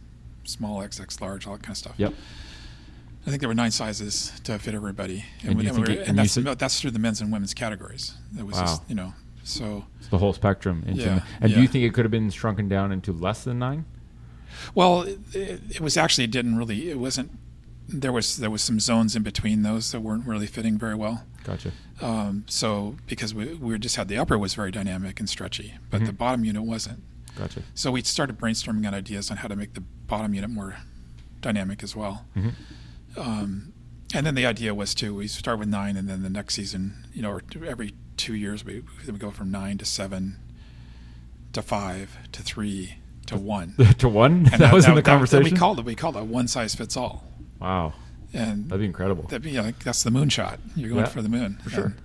[0.44, 1.96] small, X, X large, all that kind of stuff.
[1.98, 2.14] Yep.
[3.26, 5.94] I think there were nine sizes to fit everybody, And we- do you think we
[5.94, 8.14] it- were- and and that's that's through the men's and women's categories.
[8.38, 9.86] It was just you know so.
[10.00, 10.84] It's the whole spectrum.
[10.86, 13.58] Into Yeah, and do you think it could have been shrunken down into less than
[13.60, 13.86] nine?
[14.74, 16.90] Well, it, it, it was actually it didn't really.
[16.92, 17.32] It wasn't.
[17.90, 21.24] There was there was some zones in between those that weren't really fitting very well.
[21.44, 21.72] Gotcha.
[22.02, 26.06] Um, so because we we just had the upper was very dynamic and stretchy, but
[26.06, 26.18] the Mhm.
[26.18, 27.04] bottom unit wasn't.
[27.36, 27.64] Gotcha.
[27.74, 30.78] So we started brainstorming on ideas on how to make the bottom unit more
[31.42, 32.26] dynamic as well.
[32.34, 32.50] hmm
[33.18, 33.74] Um,
[34.14, 37.06] and then the idea was to we start with nine, and then the next season,
[37.14, 40.38] you know, or every two years we we go from nine to seven,
[41.54, 42.96] to five to three
[43.28, 43.76] to one.
[43.98, 44.48] to one?
[44.52, 45.44] And that, was in the that- conversation.
[45.44, 45.86] we called it.
[45.86, 47.24] We called it one size fits all.
[47.60, 47.94] wow,
[48.34, 49.24] And that'd be incredible.
[49.24, 50.60] that'd be like that's the moonshot.
[50.76, 51.86] You're going Yeah, for the moon for sure.
[51.86, 51.96] And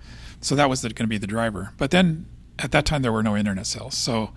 [0.40, 1.73] so that was going to be the driver.
[1.77, 2.27] But then
[2.59, 3.96] at that time there were no internet sales.
[3.96, 4.31] So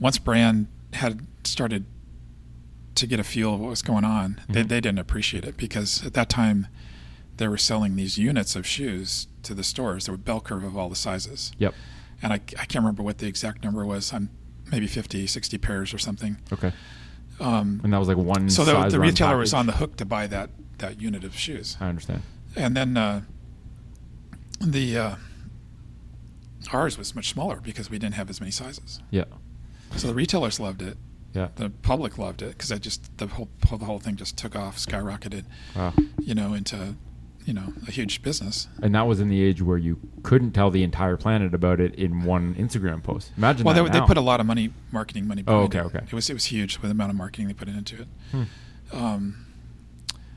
[0.00, 1.84] once brand had started
[2.94, 4.68] to get a feel of what was going on, they, Mhm.
[4.68, 6.68] they didn't appreciate it because at that time
[7.36, 10.06] they were selling these units of shoes to the stores.
[10.06, 11.52] There were bell curve of all the sizes.
[11.58, 11.74] Yep.
[12.22, 14.12] And I, I can't remember what the exact number was.
[14.12, 14.30] I'm
[14.70, 16.38] maybe 50, 60 pairs or something.
[16.52, 16.72] Okay.
[17.40, 18.48] Um, And that was like one.
[18.48, 21.76] so the, the retailer was on the hook to buy that that unit of shoes,
[21.80, 22.22] I understand.
[22.56, 23.22] and then uh,
[24.60, 25.16] the uh,
[26.72, 29.00] ours was much smaller because we didn't have as many sizes.
[29.10, 29.24] Yeah.
[29.96, 30.96] So the retailers loved it,
[31.34, 31.48] Yeah.
[31.56, 34.76] the public loved it because I just the whole the whole thing just took off,
[34.78, 35.44] skyrocketed,
[35.74, 35.92] Wow.
[36.20, 36.94] you know, into
[37.44, 38.68] you know a huge business.
[38.80, 41.94] And that was in the age where you couldn't tell the entire planet about it
[41.96, 43.32] in one Instagram post.
[43.36, 45.42] Imagine Well, that they, they put a lot of money, marketing money.
[45.46, 45.84] Oh, behind okay, it.
[46.02, 46.06] okay.
[46.06, 48.08] It was it was huge with the amount of marketing they put into it.
[48.30, 48.42] Hmm.
[48.92, 49.46] Um,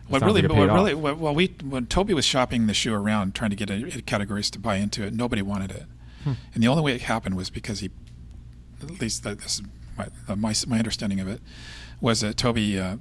[0.07, 3.36] what really, like what really, what, well, we when Toby was shopping the shoe around,
[3.36, 5.83] trying to get a, categories to buy into it, nobody wanted it,
[6.23, 6.31] Hmm.
[6.53, 7.89] and the only way it happened was because he,
[8.81, 9.63] at least that, this is
[9.97, 11.41] my, uh, my my understanding of it,
[12.01, 12.97] was that Toby uh,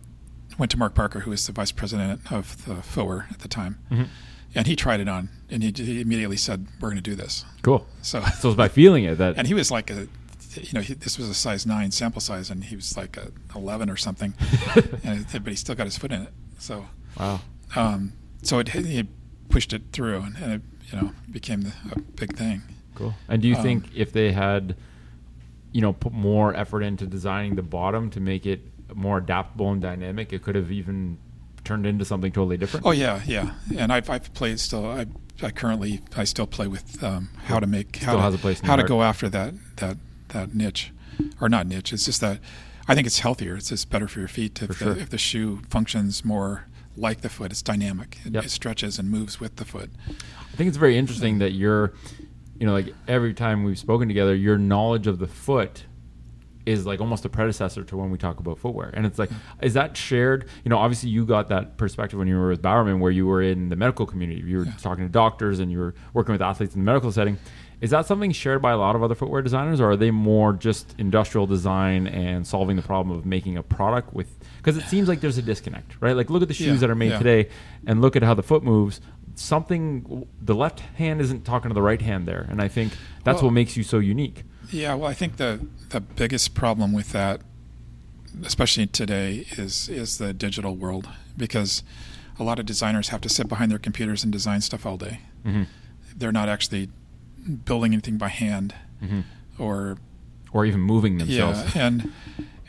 [0.58, 3.78] went to Mark Parker, who was the vice president of the footwear at the time,
[3.90, 4.08] Mhm.
[4.54, 7.44] and he tried it on, and he, he immediately said, "We're going to do this."
[7.62, 7.86] Cool.
[8.02, 9.36] So, So it's by feeling it that.
[9.36, 10.08] and he was like a,
[10.56, 13.30] you know, he, this was a size nine sample size, and he was like a
[13.54, 14.32] eleven or something,
[15.04, 16.32] and it, but he still got his foot in it.
[16.58, 16.86] So,
[17.20, 17.40] wow.
[17.74, 19.06] um, so it he
[19.50, 22.62] pushed it through, and, and it you know became the, a big thing.
[22.94, 23.14] Cool.
[23.28, 24.74] And do you Um, think if they had,
[25.76, 28.60] you know, put more effort into designing the bottom to make it
[28.94, 31.18] more adaptable and dynamic, it could have even
[31.64, 32.86] turned into something totally different?
[32.86, 34.86] Oh yeah, yeah, and I've I've played still.
[35.00, 35.04] I
[35.42, 38.38] I currently I still play with um, how to make how Still to, has a
[38.38, 39.96] place how to go after that that
[40.28, 40.92] that niche,
[41.42, 41.92] or not niche.
[41.92, 42.38] It's just that
[42.88, 43.54] I think it's healthier.
[43.56, 44.94] It's just better for your feet if For sure.
[44.94, 46.64] the, if the shoe functions more
[46.96, 47.50] like the foot.
[47.52, 48.10] It's dynamic.
[48.24, 48.44] It, Yep.
[48.46, 49.90] it stretches and moves with the foot.
[50.08, 51.92] I think it's very interesting that you're,
[52.58, 55.84] you know, like every time we've spoken together, your knowledge of the foot
[56.64, 58.90] is like almost a predecessor to when we talk about footwear.
[58.92, 59.30] And it's like,
[59.62, 60.48] is that shared?
[60.64, 63.40] You know, obviously you got that perspective when you were with Bowerman, where you were
[63.40, 64.40] in the medical community.
[64.40, 64.72] You were Yeah.
[64.80, 67.38] talking to doctors and you were working with athletes in the medical setting.
[67.80, 70.54] Is that something shared by a lot of other footwear designers, or are they more
[70.54, 74.26] just industrial design and solving the problem of making a product with?
[74.56, 76.16] Because it seems like there's a disconnect, right?
[76.16, 77.18] Like, look at the shoes Yeah, that are made yeah.
[77.18, 77.48] today,
[77.86, 79.02] and look at how the foot moves.
[79.38, 83.36] Something the left hand isn't talking to the right hand there, and I think that's
[83.36, 84.44] Well- what makes you so unique.
[84.72, 87.42] Yeah, well, I think the the biggest problem with that,
[88.42, 91.82] especially today, is is the digital world because
[92.38, 95.20] a lot of designers have to sit behind their computers and design stuff all day.
[95.44, 95.64] hmm
[96.16, 96.88] They're not actually
[97.64, 99.20] building anything by hand hmm
[99.58, 99.98] or
[100.50, 101.74] Or even moving themselves.
[101.76, 102.12] yeah, and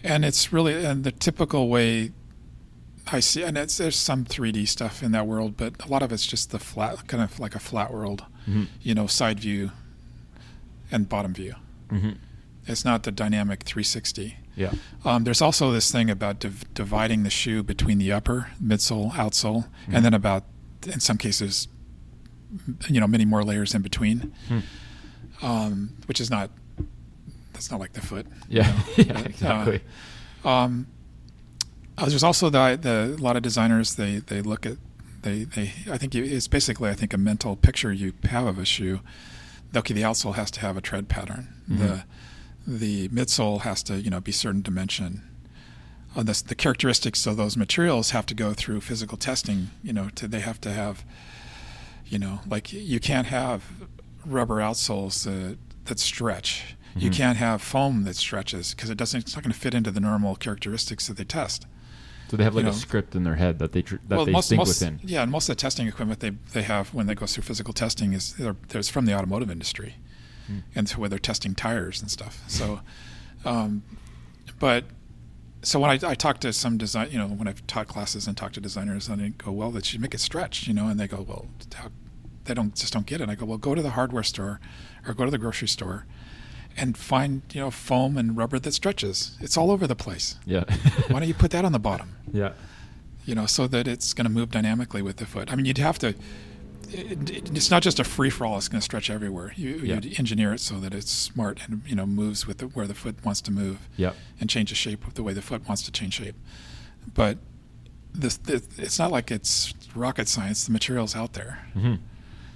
[0.03, 2.12] and it's really and the typical way
[3.12, 6.12] I see, and it's there's some 3D stuff in that world, but a lot of
[6.12, 8.67] it's just the flat, kind of like a flat world, Mhm.
[8.82, 9.72] you know, side view
[10.91, 11.56] and bottom view.
[11.89, 12.12] hmm
[12.65, 14.36] It's not the dynamic 360.
[14.58, 14.74] Yeah.
[15.06, 19.67] Um, there's also this thing about div- dividing the shoe between the upper, midsole, outsole,
[19.88, 19.96] Mhm.
[19.96, 20.43] and then about,
[20.86, 21.70] in some cases,
[22.89, 24.60] you know, many more layers in between, Hmm.
[25.41, 26.50] um, which is not.
[27.54, 28.28] That's not like the foot.
[28.50, 28.84] you Yeah, know.
[28.98, 29.82] yeah, But, uh, exactly.
[30.43, 30.88] um,
[31.97, 34.77] uh, there's also the, the a lot of designers they they look at
[35.23, 38.65] they they I think it's basically I think a mental picture you have of a
[38.65, 38.99] shoe.
[39.75, 41.49] Okay, the outsole has to have a tread pattern.
[41.67, 42.03] The
[42.65, 45.23] the midsole has to you know be certain dimension.
[46.15, 49.69] Uh, the, the characteristics of those materials have to go through physical testing.
[49.83, 51.03] You know, to, they have to have,
[52.07, 53.63] you know, like you can't have
[54.25, 56.75] rubber outsoles that, that stretch.
[56.95, 57.13] You Mhm.
[57.13, 59.19] can't have foam that stretches because it doesn't.
[59.25, 61.67] It's not going to fit into the normal characteristics that they test.
[62.29, 64.25] So they have like you a script in their head that they tr- that well,
[64.25, 64.99] they most, think most, within.
[65.03, 67.73] yeah, and most of the testing equipment they they have when they go through physical
[67.73, 68.35] testing is
[68.69, 69.95] there's from the automotive industry,
[70.47, 70.59] Hmm.
[70.75, 72.43] and so where they're testing tires and stuff.
[72.47, 72.81] So,
[73.45, 73.83] um,
[74.59, 74.85] but
[75.61, 78.35] so when I, I talk to some design, you know, when I've taught classes and
[78.37, 80.99] talked to designers, and they go, well, that should make it stretch, you know, and
[80.99, 81.89] they go, well, how,
[82.45, 83.23] they don't just don't get it.
[83.23, 84.59] And I go, well, go to the hardware store,
[85.07, 86.05] or go to the grocery store,
[86.77, 89.35] and find you know foam and rubber that stretches.
[89.41, 90.35] It's all over the place.
[90.45, 90.63] Yeah.
[91.07, 92.15] Why don't you put that on the bottom?
[92.31, 92.53] yeah.
[93.25, 95.51] you know, so that it's going to move dynamically with the foot.
[95.51, 96.09] I mean, you'd have to.
[96.89, 99.51] It, it- it's not just a free for all; it's going to stretch everywhere.
[99.57, 99.95] You, Yeah.
[99.95, 102.93] You'd engineer it so that it's smart and you know moves with the, where the
[102.93, 104.15] foot wants to move, Yep.
[104.39, 106.35] and change the shape with the way the foot wants to change shape.
[107.13, 107.37] But
[108.13, 110.65] this, this it's not like it's rocket science.
[110.65, 111.67] The material's out there.
[111.73, 111.95] hmm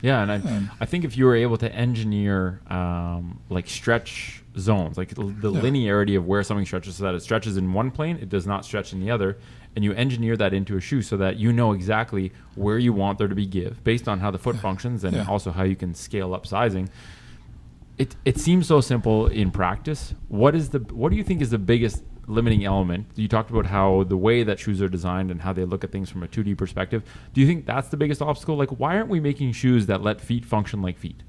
[0.01, 4.43] Yeah, and I, Um, I think if you were able to engineer um, like stretch
[4.57, 5.61] zones, like the, Yeah.
[5.61, 8.65] linearity of where something stretches, so that it stretches in one plane, it does not
[8.65, 9.37] stretch in the other,
[9.75, 13.17] and you engineer that into a shoe so that you know exactly where you want
[13.19, 15.25] there to be give based on how the foot functions and Yeah.
[15.27, 16.89] also how you can scale up sizing.
[17.97, 20.15] It it seems so simple in practice.
[20.27, 23.07] What is the what do you think is the biggest limiting element?
[23.15, 25.91] You talked about how the way that shoes are designed and how they look at
[25.91, 27.03] things from a 2D perspective.
[27.33, 28.55] Do you think that's the biggest obstacle?
[28.55, 31.21] Like why aren't we making shoes that let feet function like feet?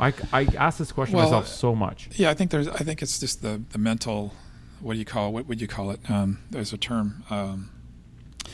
[0.00, 2.08] I, I ask this question Well, myself so much.
[2.12, 2.68] Yeah, I think there's.
[2.68, 4.32] I think it's just the the mental.
[4.80, 5.32] What do you call?
[5.32, 5.98] What would you call it?
[6.08, 7.24] Um, there's a term.
[7.30, 7.70] Um,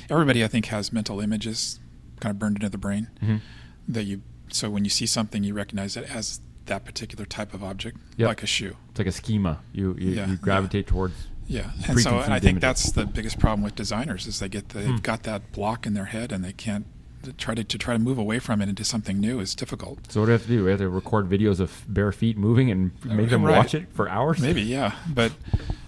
[0.09, 1.81] everybody, I think, has mental images
[2.21, 3.41] kind of burned into the brain Mhm.
[3.89, 4.23] that you.
[4.49, 8.27] So when you see something, you recognize it as that particular type of object, Yep.
[8.29, 8.77] like a shoe.
[8.91, 9.59] It's like a schema.
[9.75, 10.39] You you, Yeah, you yeah.
[10.41, 11.29] gravitate towards.
[11.47, 14.71] Yeah, and so and I think that's the biggest problem with designers is they get
[14.71, 14.97] the, they've Hmm.
[14.97, 16.87] got that block in their head and they can't
[17.23, 19.99] to try to to try to move away from it into something new is difficult.
[20.13, 20.65] So what do we have to do?
[20.65, 23.57] We have to record videos of bare feet moving and make them Right.
[23.57, 24.41] watch it for hours.
[24.41, 25.33] Maybe, yeah, but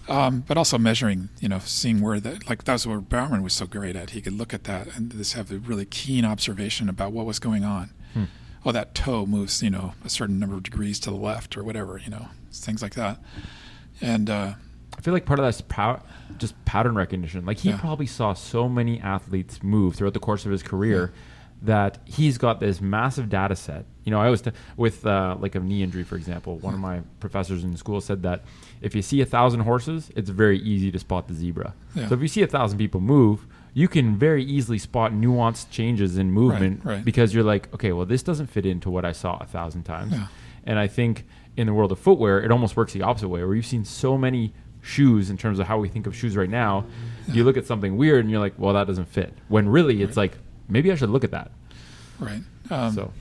[0.09, 3.67] um, but also measuring, you know, seeing where that like that's what Bowerman was so
[3.67, 4.11] great at.
[4.11, 7.39] He could look at that and just have a really keen observation about what was
[7.39, 7.91] going on.
[8.15, 8.25] Hmm.
[8.65, 11.65] Oh, that toe moves, you know, a certain number of degrees to the left or
[11.65, 13.19] whatever, you know, things like that.
[14.01, 14.55] And uh,
[14.97, 16.03] I feel like part of that's pow-
[16.39, 17.45] just pattern recognition.
[17.45, 17.79] Like he Yeah.
[17.79, 21.13] probably saw so many athletes move throughout the course of his career
[21.63, 23.87] that he's got this massive data set.
[24.05, 26.59] You know, I was t- with uh, like a knee injury, for example.
[26.59, 28.45] One of my professors in school said that
[28.83, 31.75] if you see a thousand horses, it's very easy to spot the zebra.
[31.95, 32.09] Yeah.
[32.09, 36.19] So if you see a thousand people move, you can very easily spot nuanced changes
[36.19, 37.05] in movement right.
[37.05, 40.13] because you're like, okay, well, this doesn't fit into what I saw a thousand times.
[40.13, 40.27] Yeah.
[40.65, 43.55] And I think in the world of footwear, it almost works the opposite way, where
[43.55, 44.53] you've seen so many
[44.87, 46.87] shoes in terms of how we think of shoes right now.
[47.29, 49.35] You look at something weird and you're like, well, that doesn't fit.
[49.49, 51.51] When really it's like, maybe I should look at that.
[52.21, 52.43] right.
[52.71, 53.13] Um, so,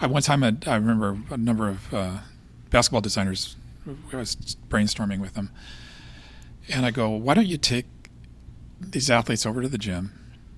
[0.00, 2.18] I one time I, I remember a number of uh,
[2.70, 3.56] basketball designers.
[4.12, 4.36] I was
[4.68, 5.50] brainstorming with them,
[6.70, 7.86] and I go, "Why don't you take
[8.80, 10.12] these athletes over to the gym,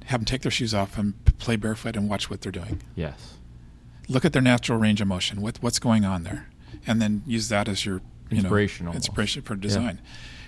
[0.07, 2.83] have them take their shoes off and play barefoot and watch what they're doing?
[2.95, 3.35] yes.
[4.09, 5.41] Look at their natural range of motion.
[5.41, 6.49] What what's going on there,
[6.87, 10.01] and then use that as your you Inspiration know, inspiration for design."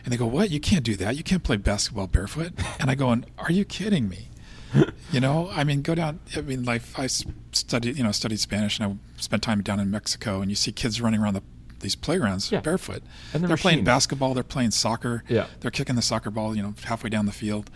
[0.04, 0.50] And they go, "What?
[0.50, 1.16] You can't do that.
[1.16, 4.28] You can't play basketball barefoot." And I go, "Are you kidding me?"
[5.12, 6.20] you know, I mean, go down.
[6.36, 7.06] I mean, like I
[7.52, 10.72] studied, you know, studied Spanish, and I spent time down in Mexico, and you see
[10.72, 11.42] kids running around the,
[11.80, 12.60] these playgrounds Yeah.
[12.60, 13.02] barefoot.
[13.32, 14.34] And they're they're playing basketball.
[14.34, 15.24] They're playing soccer.
[15.28, 15.46] Yeah.
[15.60, 17.70] they're kicking the soccer ball, you know, halfway down the field.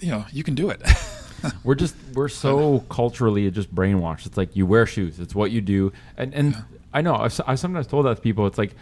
[0.00, 0.82] You know, you can do it.
[1.64, 4.26] We're just we're so culturally just brainwashed.
[4.26, 5.18] It's like you wear shoes.
[5.20, 5.92] It's what you do.
[6.16, 6.56] And and
[6.94, 8.46] I know I've, I've sometimes told that to people.
[8.46, 8.74] It's like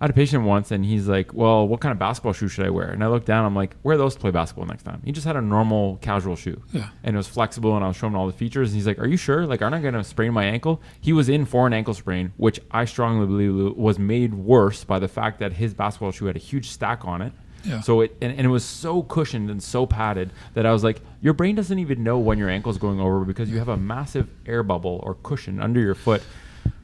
[0.00, 2.64] I had a patient once, and he's like, "Well, what kind of basketball shoe should
[2.64, 3.44] I wear?" And I looked down.
[3.44, 6.36] I'm like, "Wear those to play basketball next time." He just had a normal casual
[6.36, 6.88] shoe, Yeah.
[7.04, 8.70] and it was flexible, and I was showing him all the features.
[8.70, 9.44] And he's like, "Are you sure?
[9.46, 12.32] Like, aren't I going to sprain my ankle?" He was in for an ankle sprain,
[12.38, 16.36] which I strongly believe was made worse by the fact that his basketball shoe had
[16.36, 17.32] a huge stack on it.
[17.62, 17.82] Yeah.
[17.82, 21.02] So it and, and it was so cushioned and so padded that I was like,
[21.20, 24.28] your brain doesn't even know when your ankle's going over because you have a massive
[24.46, 26.22] air bubble or cushion under your foot.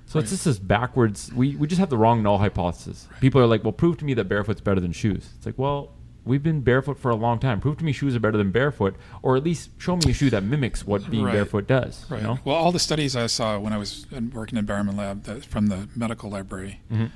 [0.06, 1.32] So it's just this backwards.
[1.32, 3.08] We, we just have the wrong null hypothesis.
[3.20, 5.30] People are like, well, prove to me that barefoot's better than shoes.
[5.36, 5.90] It's like, well,
[6.24, 7.60] we've been barefoot for a long time.
[7.60, 10.30] Prove to me shoes are better than barefoot, or at least show me a shoe
[10.30, 11.32] that mimics what being Right.
[11.32, 12.06] barefoot does.
[12.08, 12.20] Right.
[12.20, 12.38] You know?
[12.44, 15.66] Well, all the studies I saw when I was working in Bowerman Lab that, from
[15.66, 17.06] the medical library, Mm-hmm.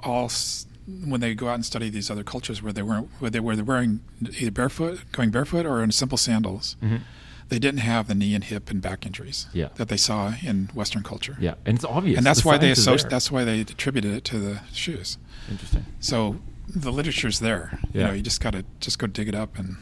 [0.00, 0.66] all s-
[1.04, 3.54] when they go out and study these other cultures where they weren't where they were
[3.62, 4.00] wearing
[4.38, 6.76] either barefoot, going barefoot, or in simple sandals,
[7.50, 9.46] they didn't have the knee and hip and back injuries.
[9.52, 9.68] Yeah.
[9.76, 11.36] that they saw in Western culture.
[11.38, 14.24] Yeah, and it's obvious, And that's The why they associ- that's why they attributed it
[14.24, 15.18] to the shoes.
[15.50, 15.84] interesting.
[16.00, 16.36] So
[16.68, 17.78] the literature's there.
[17.92, 18.06] You Yeah.
[18.08, 19.76] know, you just got to just go dig it up and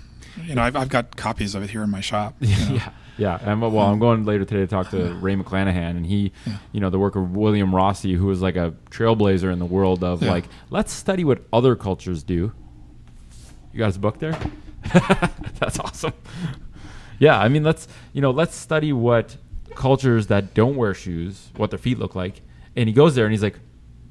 [0.46, 2.36] you know, I've, I've got copies of it here in my shop.
[2.40, 2.74] you know.
[2.74, 3.38] yeah, yeah.
[3.42, 6.30] And well, I'm going later today to talk to Ray McClanahan, and he,
[6.72, 10.04] you know, the work of William Rossi, who was like a trailblazer in the world
[10.04, 10.30] of Yeah.
[10.30, 12.52] like, let's study what other cultures do.
[13.72, 14.38] You guys book there?
[15.58, 16.12] That's awesome.
[17.18, 19.36] Yeah, I mean, let's you know, let's study what
[19.74, 22.42] cultures that don't wear shoes, what their feet look like.
[22.76, 23.58] And he goes there and he's like,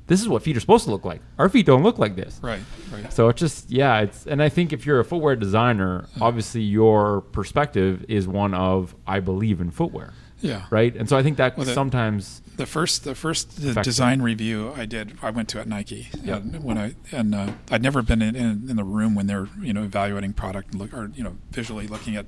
[0.07, 1.21] "This is what feet are supposed to look like.
[1.37, 3.11] Our feet don't look like this." Right, right.
[3.13, 7.21] So it's just yeah, it's and I think if you're a footwear designer, obviously your
[7.21, 10.65] perspective is one of I believe in footwear, Yeah.
[10.69, 10.93] right?
[10.95, 14.85] And so I think that Well, the- sometimes The first, the first design review I
[14.85, 16.09] did, I went to at Nike.
[16.23, 16.41] Yep.
[16.41, 19.47] And when I and uh, I'd never been in, in, in the room when they're
[19.61, 22.25] you know evaluating product and look or you know visually looking at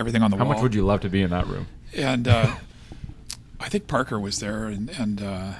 [0.00, 0.54] everything on the how wall.
[0.54, 1.66] much would you love to be in that room?
[1.94, 2.56] And uh,
[3.60, 5.52] I think Parker was there and and uh,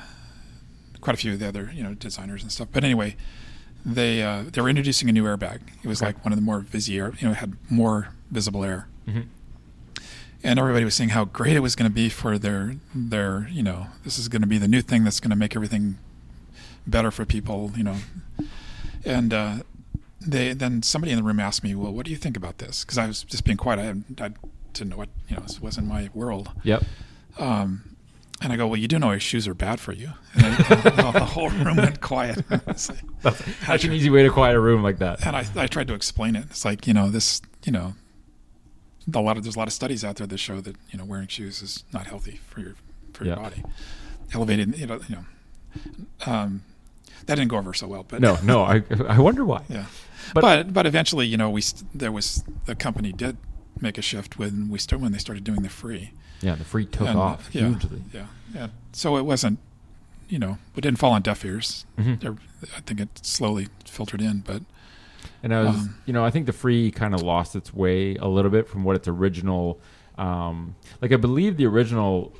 [1.01, 2.69] quite a few of the other you know designers and stuff.
[2.73, 3.17] But anyway,
[3.85, 5.61] they uh, they were introducing a new airbag.
[5.83, 6.09] It was Okay.
[6.09, 8.89] like one of the more visier, you know, had more visible air.
[9.07, 9.27] Mhm.
[10.43, 13.63] And everybody was saying how great it was going to be for their their you
[13.63, 15.99] know this is going to be the new thing that's going to make everything
[16.87, 17.97] better for people you know.
[19.05, 19.57] And uh,
[20.21, 22.85] they then somebody in the room asked me, well, what do you think about this?
[22.85, 23.79] Because I was just being quiet.
[23.81, 24.31] I, I
[24.73, 25.43] didn't know what you know.
[25.43, 26.51] This wasn't my world.
[26.63, 26.85] Yep.
[27.39, 27.97] Um,
[28.43, 30.13] and I go, well, you do know your shoes are bad for you.
[30.35, 32.45] And, then, and the whole room went quiet.
[32.51, 32.91] Like- That's,
[33.67, 35.27] that's an easy way to quiet a room like that.
[35.27, 36.45] and I, I tried to explain it.
[36.51, 37.95] It's like you know this, you know,
[39.15, 41.05] a lot of there's a lot of studies out there that show that you know
[41.05, 42.75] wearing shoes is not healthy for your
[43.13, 43.43] for your Yeah.
[43.43, 43.63] body.
[44.33, 45.25] Elevated, you know, you know,
[46.33, 46.63] um,
[47.27, 48.05] that didn't go over so well.
[48.09, 49.63] But No, no, I I wonder why.
[49.69, 49.85] yeah.
[50.35, 53.37] But- But, but eventually, you know, we st- there was the company did
[53.81, 56.13] make a shift when we start when they started doing the free.
[56.43, 58.03] Yeah, the free took And, uh, off yeah, hugely.
[58.13, 58.69] Yeah, yeah.
[58.93, 59.59] So it wasn't,
[60.29, 61.85] you know, it didn't fall on deaf ears.
[61.99, 62.39] Mhm.
[62.77, 64.63] I think it slowly filtered in, but
[65.43, 68.17] And I was, Um, you know, I think the free kind of lost its way
[68.17, 69.79] a little bit from what its original,
[70.19, 72.33] um, like I believe the original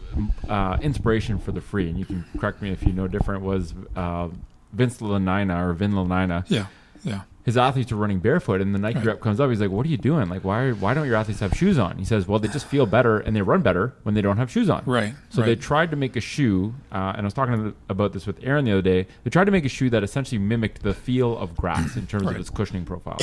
[0.49, 3.75] uh, inspiration for the free, and you can correct me if you know different, was
[3.97, 4.29] uh,
[4.73, 6.45] Vince Lananna or Vin Lananna.
[6.49, 6.67] yeah,
[7.05, 9.07] yeah, His athletes were running barefoot, and the Nike Right.
[9.07, 9.49] rep comes up.
[9.49, 10.29] He's like, "What are you doing?
[10.29, 12.85] Like, why why don't your athletes have shoes on?" He says, "Well, they just feel
[12.85, 15.15] better and they run better when they don't have shoes on." right.
[15.31, 15.47] So right.
[15.47, 18.39] they tried to make a shoe, uh, and I was talking the- about this with
[18.43, 19.07] Aaron the other day.
[19.25, 22.27] They tried to make a shoe that essentially mimicked the feel of grass in terms
[22.27, 23.19] of its cushioning profile.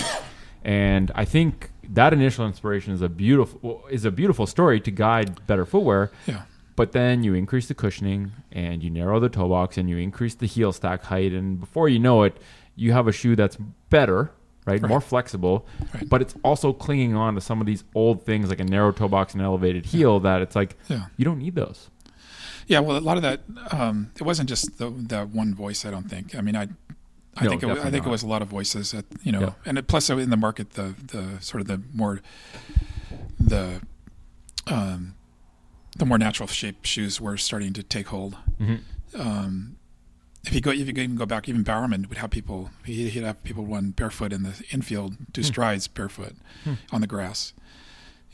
[0.63, 5.45] And I think that initial inspiration is a beautiful is a beautiful story to guide
[5.47, 6.11] better footwear.
[6.25, 6.41] yeah,
[6.75, 10.35] But then you increase the cushioning and you narrow the toe box and you increase
[10.35, 12.37] the heel stack height, and before you know it,
[12.77, 13.57] you have a shoe that's
[13.89, 14.31] better,
[14.65, 14.81] right?
[14.81, 14.87] Right.
[14.89, 16.07] More flexible, Right.
[16.07, 19.07] but it's also clinging on to some of these old things like a narrow toe
[19.09, 21.89] box and elevated heel that it's like yeah, you don't need those.
[22.67, 22.79] yeah.
[22.79, 23.41] Well, a lot of that.
[23.71, 25.85] Um, it wasn't just the, that one voice.
[25.85, 26.33] I don't think.
[26.35, 26.67] I mean, I.
[27.39, 29.31] I No, think it, wa- I think it was a lot of voices that you
[29.31, 29.51] know, Yeah.
[29.65, 32.19] and it, plus in the market, the the sort of the more
[33.39, 33.79] the
[34.67, 35.15] um,
[35.97, 38.37] the more natural shape shoes were starting to take hold.
[38.59, 39.21] Mm-hmm.
[39.21, 39.76] um,
[40.47, 42.71] if you go, if you even go back, even Bowerman would have people.
[42.85, 46.73] he- He'd have people run barefoot in the infield, do strides barefoot Hmm.
[46.91, 47.53] on the grass.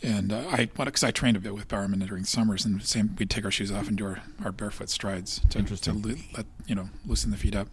[0.02, 3.30] And uh, I, because I trained a bit with Bowerman during summers, and same, we'd
[3.30, 6.76] take our shoes off and do our, our barefoot strides to, to lo- let you
[6.76, 7.70] know loosen the feet up.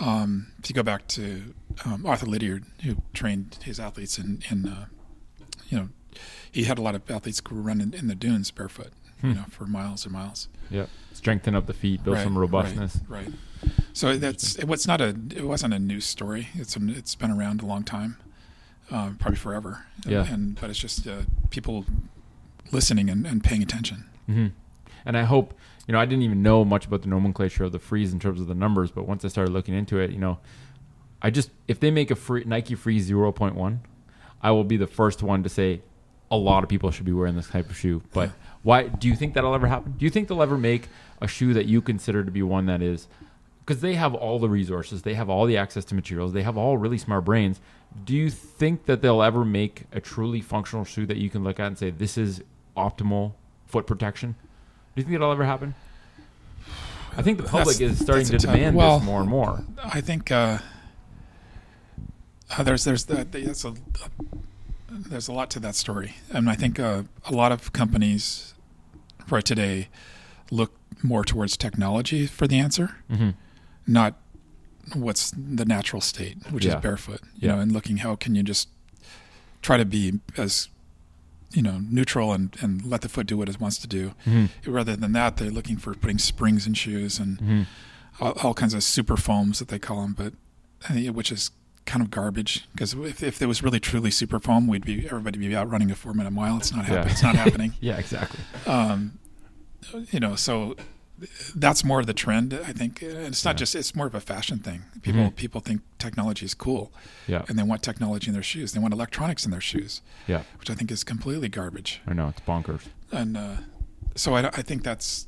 [0.00, 4.66] Um, if you go back to um, Arthur Lydiard, who trained his athletes in, in
[4.68, 4.86] uh,
[5.68, 5.88] you know,
[6.50, 9.28] he had a lot of athletes who were running in the dunes barefoot, Hmm.
[9.28, 13.00] you know, for miles and miles Yeah, strengthen up the feet, build Right, some robustness.
[13.08, 13.26] Right.
[13.26, 13.34] right.
[13.92, 16.48] So that's it was not a it wasn't a news story.
[16.54, 18.16] It's a, it's been around a long time,
[18.90, 19.84] uh, probably forever.
[20.06, 20.26] Yeah.
[20.32, 21.84] And but it's just uh, people
[22.72, 24.04] listening and, and paying attention.
[24.26, 24.48] hmm
[25.04, 25.54] And I hope
[25.86, 28.40] you know I didn't even know much about the nomenclature of the freeze in terms
[28.40, 30.38] of the numbers, but once I started looking into it, you know,
[31.20, 33.80] I just if they make a free Nike Free zero point one,
[34.40, 35.82] I will be the first one to say
[36.30, 38.02] a lot of people should be wearing this type of shoe.
[38.12, 38.30] But
[38.62, 39.94] why do you think that'll ever happen?
[39.98, 40.88] Do you think they'll ever make
[41.20, 43.08] a shoe that you consider to be one that is
[43.64, 46.56] because they have all the resources, they have all the access to materials, they have
[46.56, 47.60] all really smart brains.
[48.04, 51.58] Do you think that they'll ever make a truly functional shoe that you can look
[51.60, 52.42] at and say this is
[52.76, 53.32] optimal
[53.66, 54.34] foot protection?
[54.94, 55.74] Do you think that'll ever happen?
[57.16, 59.64] I think the public That's- is starting to a demand well, this more and more.
[59.82, 60.58] I think uh,
[62.56, 63.74] Uh, there's there's that there's a
[64.90, 68.54] there's a lot to that story, and I think uh, a lot of companies
[69.30, 69.88] right today
[70.50, 70.72] look
[71.02, 73.30] more towards technology for the answer, Mm-hmm.
[73.86, 74.14] not
[74.94, 76.76] what's the natural state, which Yeah.
[76.76, 77.20] is barefoot.
[77.36, 77.54] You Yeah.
[77.56, 78.68] know, and looking how can you just
[79.62, 80.68] try to be as
[81.52, 84.14] you know neutral and and let the foot do what it wants to do.
[84.26, 84.70] Mm-hmm.
[84.72, 87.62] Rather than that, they're looking for putting springs in shoes and Mm-hmm.
[88.20, 90.32] all, all kinds of super foams that they call them, but
[90.90, 91.50] uh, which is
[91.90, 95.38] kind of garbage because if, if there was really truly super foam, we'd be everybody
[95.38, 96.56] be out running a four minute mile.
[96.56, 97.06] It's not happening.
[97.06, 97.12] Yeah.
[97.12, 97.72] It's not happening.
[97.88, 98.40] Yeah, exactly.
[98.66, 99.18] Um,
[100.12, 100.76] you know, so
[101.54, 102.54] that's more of the trend.
[102.54, 104.80] I think And it's not just it's more of a fashion thing.
[105.02, 105.36] People Mhm.
[105.36, 106.84] people think technology is cool,
[107.26, 108.72] Yeah, and they want technology in their shoes.
[108.72, 110.42] They want electronics in their shoes, yeah.
[110.60, 112.00] which I think is completely garbage.
[112.06, 112.82] I know it's bonkers.
[113.12, 113.56] And uh,
[114.14, 115.26] so I, I think that's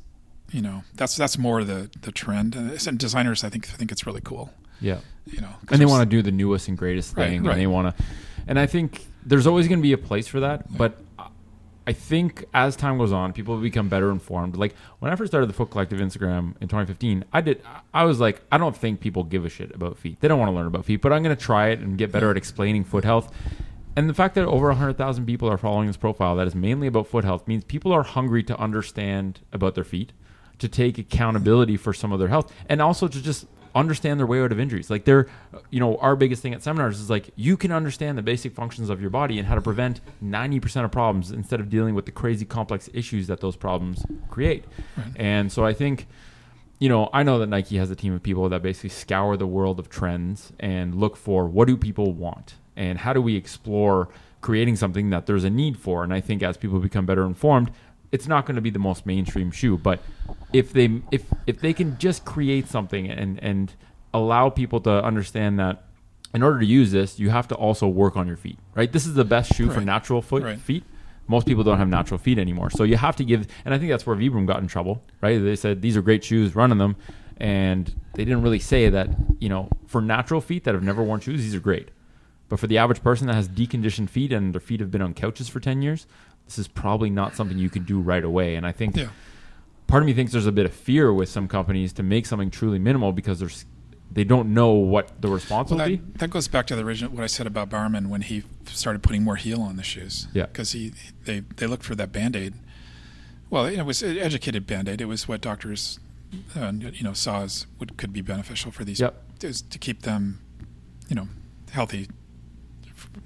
[0.51, 2.55] you know that's that's more the the trend.
[2.55, 4.47] And designers, I think think it's really cool.
[4.83, 4.99] Yeah.
[5.27, 7.53] You know, and they want to do the newest and greatest Right, thing right.
[7.53, 8.05] and they want to
[8.49, 10.99] and i think there's always going to be a place for that but
[11.87, 14.57] i think as time goes on people become better informed.
[14.57, 17.63] Like when i first started the foot collective instagram in 2015 i did
[17.95, 20.21] i was like i don't think people give a shit about feet.
[20.21, 22.11] They don't want to learn about feet but i'm going to try it and get
[22.11, 23.33] better at explaining foot health.
[23.95, 27.07] And the fact that over 100,000 people are following this profile that is mainly about
[27.07, 30.13] foot health means people are hungry to understand about their feet,
[30.61, 34.41] to take accountability for some of their health, and also to just understand their way
[34.43, 34.91] out of injuries.
[34.91, 35.29] Like they're,
[35.71, 38.91] you know, our biggest thing at seminars is like you can understand the basic functions
[38.91, 42.13] of your body and how to prevent 90% of problems instead of dealing with the
[42.13, 44.65] crazy complex issues that those problems create.
[45.17, 46.07] And so I think
[46.79, 49.47] you know, I know that Nike has a team of people that basically scour the
[49.47, 54.09] world of trends and look for what do people want and how do we explore
[54.41, 56.03] creating something that there's a need for.
[56.03, 57.71] And I think as people become better informed,
[58.13, 60.01] it's not going to be the most mainstream shoe, but
[60.53, 63.75] if they if if they can just create something and and
[64.15, 65.85] allow people to understand that
[66.35, 68.93] in order to use this, you have to also work on your feet, right?
[68.93, 70.59] This is the best shoe for natural foot Right.
[70.59, 70.85] feet.
[71.29, 73.47] Most people don't have natural feet anymore, so you have to give.
[73.65, 75.39] And I think that's where Vibram got in trouble, right?
[75.39, 76.97] They said these are great shoes, running them,
[77.39, 79.09] and they didn't really say that
[79.39, 81.91] you know for natural feet that have never worn shoes, these are great.
[82.49, 85.15] But for the average person that has deconditioned feet and their feet have been on
[85.15, 86.07] couches for ten years,
[86.53, 88.57] this is probably not something you can do right away.
[88.57, 89.09] And I think Yeah.
[89.87, 92.51] part of me thinks there's a bit of fear with some companies to make something
[92.51, 93.65] truly minimal because there's
[94.15, 95.97] they don't know what the response Well, will be.
[95.97, 99.03] that, that goes back to the original what I said about Bowerman when he started
[99.03, 100.29] putting more heel on the shoes.
[100.35, 100.45] Yeah.
[100.47, 100.93] because he
[101.25, 102.53] they they looked for that band aid.
[103.49, 105.01] Well, it was an educated band aid.
[105.01, 105.99] It was what doctors,
[106.55, 109.01] uh, you know, saw as would could be beneficial for these.
[109.01, 109.15] Yep.
[109.43, 110.41] is to keep them,
[111.09, 111.29] you know,
[111.71, 112.09] healthy.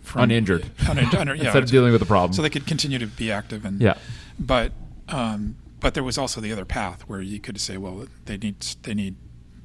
[0.07, 0.64] From, Uninjured.
[0.88, 1.14] Uninjured.
[1.20, 2.32] under- yeah, Instead of dealing with the problem.
[2.32, 3.94] so they could continue to be active and yeah.
[4.38, 4.72] but
[5.09, 8.61] um, but there was also the other path where you could say, well, they need
[8.82, 9.16] they need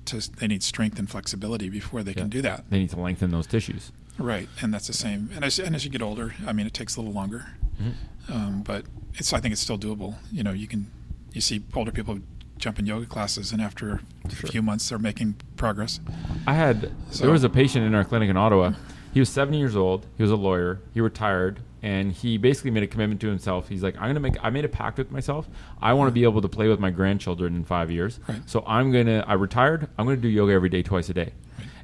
[0.06, 2.22] to they need strength and flexibility before they Yeah.
[2.22, 2.70] can do that.
[2.72, 3.92] They need to lengthen those tissues.
[4.18, 5.30] Right, and that's the same.
[5.36, 7.46] And as and as you get older, I mean, it takes a little longer,
[7.82, 8.34] Mm-hmm.
[8.34, 10.16] um, but it's I think it's still doable.
[10.32, 10.90] You know, you can
[11.34, 12.20] you see older people
[12.58, 16.00] jump in yoga classes, and after a few months, they're making progress.
[16.46, 18.74] I had So- there was a patient in our clinic in Ottawa.
[19.14, 20.08] He was 70 years old.
[20.18, 20.82] He was a lawyer.
[20.94, 23.68] He retired, and he basically made a commitment to himself.
[23.68, 24.38] He's like, I'm gonna make.
[24.42, 25.50] I made a pact with myself.
[25.82, 28.20] I want to be able to play with my grandchildren in five years.
[28.28, 28.42] Right.
[28.46, 29.24] So I'm gonna.
[29.28, 29.90] I retired.
[29.98, 31.34] I'm gonna do yoga every day, twice a day.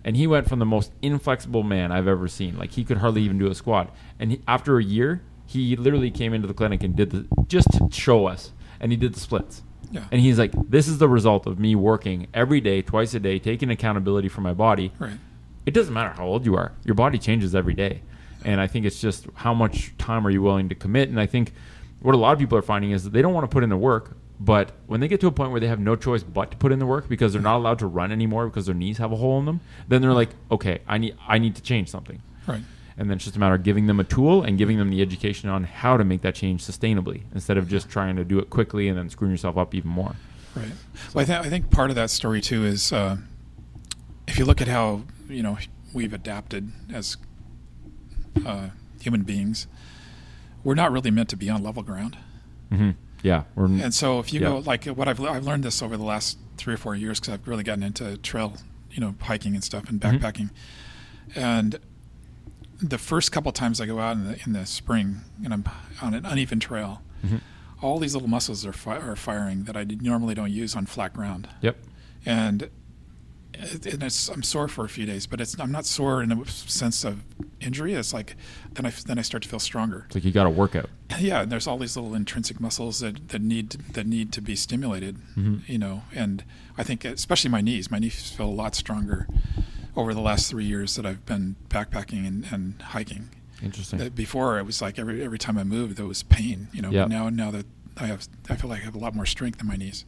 [0.03, 2.57] And he went from the most inflexible man I've ever seen.
[2.57, 3.93] Like he could hardly even do a squat.
[4.19, 7.69] And he, after a year, he literally came into the clinic and did the just
[7.73, 8.53] to show us.
[8.79, 9.63] And he did the splits.
[9.91, 10.05] Yeah.
[10.11, 13.39] And he's like, this is the result of me working every day, twice a day,
[13.39, 14.91] taking accountability for my body.
[14.99, 15.17] Right.
[15.67, 16.71] It doesn't matter how old you are.
[16.85, 18.01] Your body changes every day.
[18.45, 21.09] And I think it's just how much time are you willing to commit?
[21.09, 21.51] And I think
[21.99, 23.69] what a lot of people are finding is that they don't want to put in
[23.69, 26.51] the work, but when they get to a point where they have no choice but
[26.51, 28.97] to put in the work because they're not allowed to run anymore because their knees
[28.99, 29.59] have a hole in them,
[29.89, 32.21] then they're like, okay, I need I need to change something.
[32.47, 32.61] Right.
[32.97, 35.01] And then it's just a matter of giving them a tool and giving them the
[35.01, 38.49] education on how to make that change sustainably instead of just trying to do it
[38.49, 40.15] quickly and then screwing yourself up even more.
[40.55, 40.71] Right.
[41.13, 43.17] Well, I, th- I think part of that story too is uh,
[44.27, 45.57] if you look at how you know
[45.93, 47.17] we've adapted as
[48.45, 48.69] uh,
[49.01, 49.67] human beings,
[50.63, 52.17] we're not really meant to be on level ground.
[52.69, 52.91] hmm
[53.23, 53.43] Yeah.
[53.55, 54.47] And so if you Yeah.
[54.49, 57.33] go like what I've I've learned this over the last three or four years because
[57.35, 58.57] I've really gotten into trail,
[58.91, 60.19] you know, hiking and stuff and Mhm.
[60.19, 60.49] backpacking,
[61.35, 61.79] and
[62.79, 65.63] the first couple times I go out in the in the spring and I'm
[66.01, 67.41] on an uneven trail, Mhm.
[67.81, 71.13] all these little muscles are fi- are firing that I normally don't use on flat
[71.13, 71.77] ground Yep.
[72.25, 72.69] and
[73.59, 76.45] and it's, I'm sore for a few days, but it's I'm not sore in a
[76.45, 77.23] sense of
[77.59, 77.93] injury.
[77.93, 78.35] It's like
[78.73, 80.03] then I then I start to feel stronger.
[80.07, 80.89] It's like you got to work out.
[81.19, 84.55] Yeah, and there's all these little intrinsic muscles that, that need that need to be
[84.55, 85.17] stimulated.
[85.35, 85.71] Mm-hmm.
[85.71, 86.43] You know, and
[86.77, 87.89] I think especially my knees.
[87.89, 89.27] My knees feel a lot stronger
[89.95, 93.29] over the last three years that I've been backpacking and, and hiking.
[93.63, 93.97] Interesting.
[93.99, 96.67] That before it was like every every time I moved there was pain.
[96.71, 97.03] You know, Yeah.
[97.03, 97.65] but now now that
[97.97, 100.05] I have I feel like I have a lot more strength in my knees.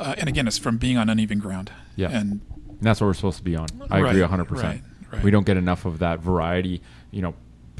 [0.00, 1.70] Uh, and again, it's from being on uneven ground.
[1.96, 2.08] Yeah.
[2.10, 3.68] And And that's what we're supposed to be on.
[3.90, 4.62] I Right, agree 100%.
[4.62, 4.82] right,
[5.12, 5.22] right.
[5.22, 6.80] We don't get enough of that variety,
[7.10, 7.34] you know,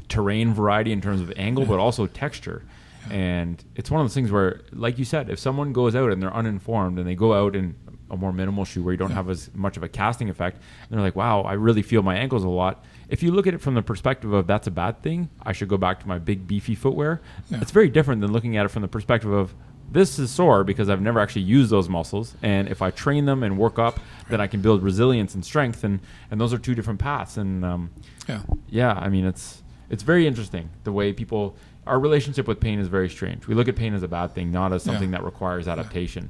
[0.09, 2.63] terrain variety in terms of angle, but also texture.
[3.09, 6.21] And it's one of those things where, like you said, if someone goes out and
[6.21, 7.75] they're uninformed and they go out in
[8.11, 10.91] a more minimal shoe where you don't have as much of a casting effect, and
[10.99, 12.83] they're like, wow, I really feel my ankles a lot.
[13.09, 15.67] If you look at it from the perspective of that's a bad thing, I should
[15.69, 17.21] go back to my big beefy footwear.
[17.49, 17.59] Yeah.
[17.61, 19.55] It's very different than looking at it from the perspective of
[19.91, 23.43] this is sore because I've never actually used those muscles, and if I train them
[23.43, 26.75] and work up, then I can build resilience and strength, and and those are two
[26.75, 27.37] different paths.
[27.37, 27.91] And um,
[28.27, 28.41] yeah.
[28.69, 32.87] yeah, I mean it's it's very interesting the way people our relationship with pain is
[32.87, 33.47] very strange.
[33.47, 34.93] We look at pain as a bad thing, not as Yeah.
[34.93, 36.29] something that requires adaptation.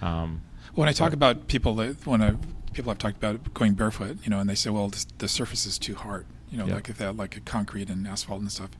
[0.00, 0.42] Um,
[0.74, 2.34] When I talk about people that when I
[2.72, 5.66] people I've talked about going barefoot, you know, and they say, well, this, the surface
[5.66, 6.74] is too hard, you know, Yeah.
[6.76, 8.70] like had like a concrete and asphalt and stuff.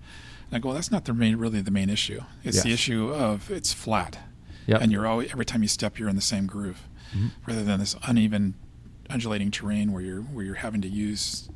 [0.51, 2.21] And I go, well, that's not the main, really the main issue.
[2.43, 4.19] It's the issue of it's flat,
[4.67, 4.83] Yep.
[4.83, 7.31] and you're always every time you step, you're in the same groove, Mhm.
[7.47, 8.55] rather than this uneven,
[9.09, 11.49] undulating terrain where you're where you're having to use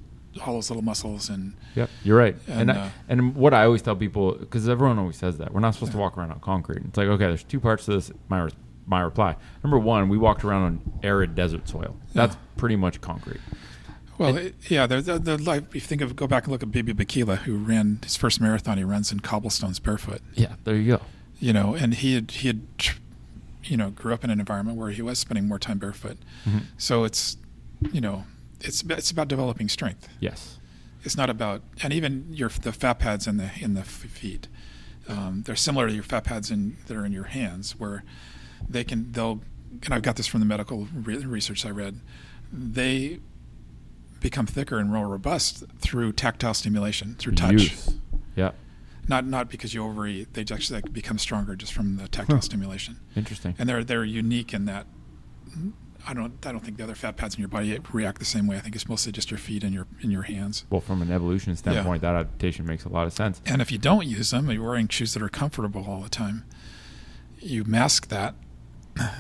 [0.45, 2.37] all those little muscles and Yep, you're right.
[2.49, 5.53] And And, I, uh, and what I always tell people because everyone always says that
[5.53, 6.83] we're not supposed to walk around on concrete.
[6.85, 8.11] It's like okay, there's two parts to this.
[8.29, 8.49] My
[8.87, 9.37] my reply.
[9.63, 11.97] Number one, we walked around on arid desert soil.
[12.13, 12.41] That's Yeah.
[12.57, 13.41] pretty much concrete.
[14.19, 16.62] Well, it, yeah, the, the, the, like, if you think of go back and look
[16.62, 20.21] at Abebe Bikila, who ran his first marathon, he runs in cobblestones barefoot.
[20.35, 21.03] Yeah, there you go.
[21.41, 22.62] you know, and he had he had,
[23.65, 26.19] you know, grew up in an environment where he was spending more time barefoot.
[26.47, 26.62] Mhm.
[26.79, 27.37] So it's,
[27.93, 28.25] you know,
[28.61, 30.09] it's it's about developing strength.
[30.21, 30.59] Yes.
[31.03, 34.49] It's not about, and even your the fat pads in the in the feet,
[35.09, 38.05] um, they're similar to your fat pads in that are in your hands, where
[38.69, 39.41] they can they'll,
[39.83, 42.01] and I've got this from the medical re- research I read,
[42.51, 43.19] they
[44.25, 47.95] become thicker and more robust through tactile stimulation, through touch Use.
[48.35, 48.53] Yeah.
[49.07, 50.33] not not because you overeat.
[50.33, 52.41] They actually like, become stronger just from the tactile Huh.
[52.41, 53.55] stimulation, Interesting.
[53.59, 54.87] and they're they're unique in that.
[56.07, 58.47] I don't I don't think the other fat pads in your body react the same
[58.47, 58.57] way.
[58.57, 60.64] I think it's mostly just your feet and your in your hands.
[60.70, 63.43] well, from an evolution standpoint, that adaptation makes a lot of sense.
[63.45, 66.45] And if you don't use them, you're wearing shoes that are comfortable all the time.
[67.41, 68.35] You mask that,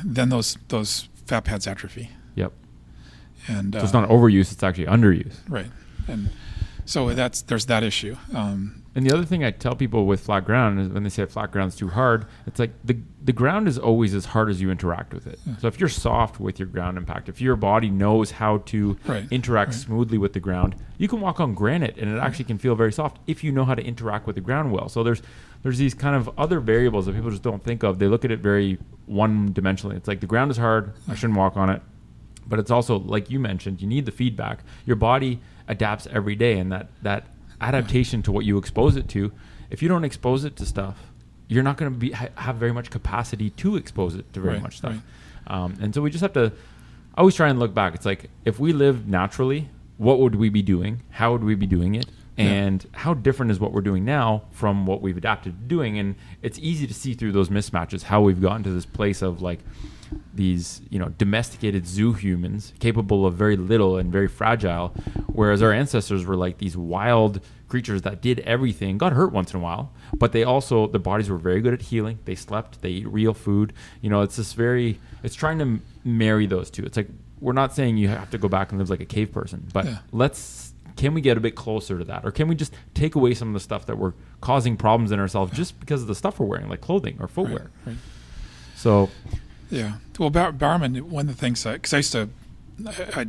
[0.02, 2.08] then those those fat pads atrophy.
[3.48, 5.36] And So it's uh, not overuse; it's actually underuse.
[5.48, 5.70] right,
[6.08, 6.30] and
[6.86, 8.16] so that's there's that issue.
[8.34, 11.24] Um, And the other thing I tell people with flat ground is when they say
[11.26, 14.70] flat ground's too hard, it's like the the ground is always as hard as you
[14.70, 15.38] interact with it.
[15.60, 19.26] So if you're soft with your ground impact, if your body knows how to Right,
[19.30, 19.80] interact right.
[19.80, 22.92] smoothly with the ground, you can walk on granite and it actually can feel very
[22.92, 24.88] soft if you know how to interact with the ground well.
[24.88, 25.22] So there's
[25.62, 27.98] there's these kind of other variables that people just don't think of.
[27.98, 29.96] They look at it very one dimensionally.
[29.96, 31.80] It's like the ground is hard, I shouldn't walk on it.
[32.46, 34.60] But it's also like you mentioned, you need the feedback.
[34.86, 37.26] Your body adapts every day and that that
[37.60, 39.32] adaptation to what you expose it to.
[39.70, 40.98] If you don't expose it to stuff,
[41.48, 44.54] you're not going to be ha- have very much capacity to expose it to very
[44.54, 44.92] Right, much stuff.
[45.48, 45.54] right.
[45.54, 46.52] Um, and so we just have to
[47.16, 47.94] I always try and look back.
[47.94, 49.68] It's like if we lived naturally,
[49.98, 51.02] what would we be doing?
[51.10, 52.06] How would we be doing it?
[52.36, 52.46] Yeah.
[52.46, 55.98] And how different is what we're doing now from what we've adapted to doing?
[56.00, 59.40] And it's easy to see through those mismatches how we've gotten to this place of
[59.40, 59.60] like
[60.34, 64.88] these, you know, domesticated zoo humans capable of very little and very fragile,
[65.32, 69.58] whereas our ancestors were like these wild creatures that did everything, got hurt once in
[69.60, 72.18] a while, but they also their bodies were very good at healing.
[72.24, 73.72] They slept, they eat real food.
[74.00, 76.84] You know, it's this very it's trying to m- marry those two.
[76.84, 77.08] It's like
[77.40, 79.84] we're not saying you have to go back and live like a cave person, but
[79.86, 79.98] Yeah.
[80.12, 83.34] let's can we get a bit closer to that or can we just take away
[83.34, 86.38] some of the stuff that we're causing problems in ourselves just because of the stuff
[86.38, 87.96] we're wearing like clothing or footwear Right, right.
[88.76, 89.10] so
[89.70, 89.94] Yeah.
[90.18, 92.28] Well, Bar- Bowerman, one of the things because I used to,
[92.86, 93.26] I, I,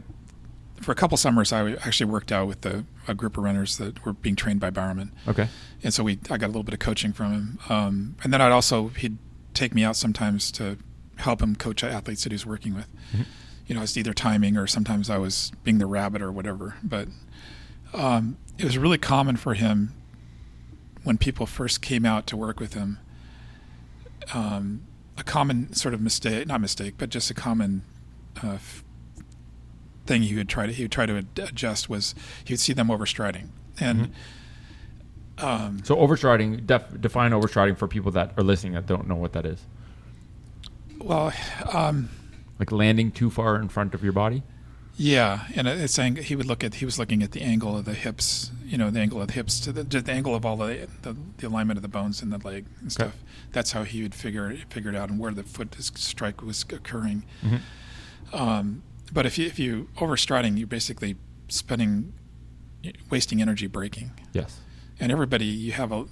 [0.82, 4.06] for a couple summers, I actually worked out with the, a group of runners that
[4.06, 5.48] were being trained by Bowerman, okay
[5.84, 7.60] and so we I got a little bit of coaching from him.
[7.70, 9.18] Um, and then I'd also he'd
[9.54, 10.78] take me out sometimes to
[11.18, 12.88] help him coach athletes that he was working with.
[13.14, 13.26] Mhm.
[13.68, 16.76] You know, it's either timing or sometimes I was being the rabbit or whatever.
[16.84, 17.08] But
[17.94, 19.94] um, it was really common for him
[21.04, 22.98] when people first came out to work with him.
[24.34, 24.82] Um,
[25.18, 27.84] a common sort of mistake, not mistake, but just a common
[28.44, 28.58] uh,
[30.06, 32.14] thing he would try to he would try to adjust was
[32.44, 33.50] he would see them overstriding.
[33.80, 34.14] And.
[35.38, 39.34] Um, so overstriding def, define overstriding for people that are listening that don't know what
[39.34, 39.62] that is.
[40.98, 41.34] Well,
[41.74, 42.10] um,
[42.58, 44.44] like landing too far in front of your body
[44.98, 47.84] Yeah, and it's saying he would look at he was looking at the angle of
[47.86, 50.56] the hips, you know, the angle of the hips to the, the angle of all
[50.56, 53.14] the, the the alignment of the bones in the leg and stuff.
[53.52, 57.24] That's how he would figure figure it out and where the foot strike was occurring.
[58.34, 61.18] Um, but if you if you overstriding, you're basically
[61.50, 62.14] spending
[63.10, 64.12] wasting energy braking.
[64.34, 64.60] Yes.
[65.00, 66.06] And everybody, you have a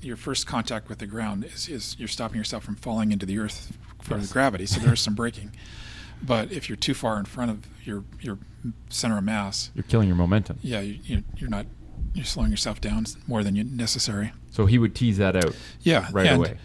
[0.00, 3.38] your first contact with the ground is, is you're stopping yourself from falling into the
[3.40, 4.28] earth for Yes.
[4.28, 4.66] the gravity.
[4.66, 5.50] So there's some braking.
[6.22, 8.38] But if you're too far in front of your your
[8.90, 10.58] center of mass, You're killing your momentum.
[10.62, 11.66] yeah, you, you, you're not
[12.14, 14.32] you're slowing yourself down more than you necessary.
[14.50, 16.58] So he would tease that out Yeah, right and, away.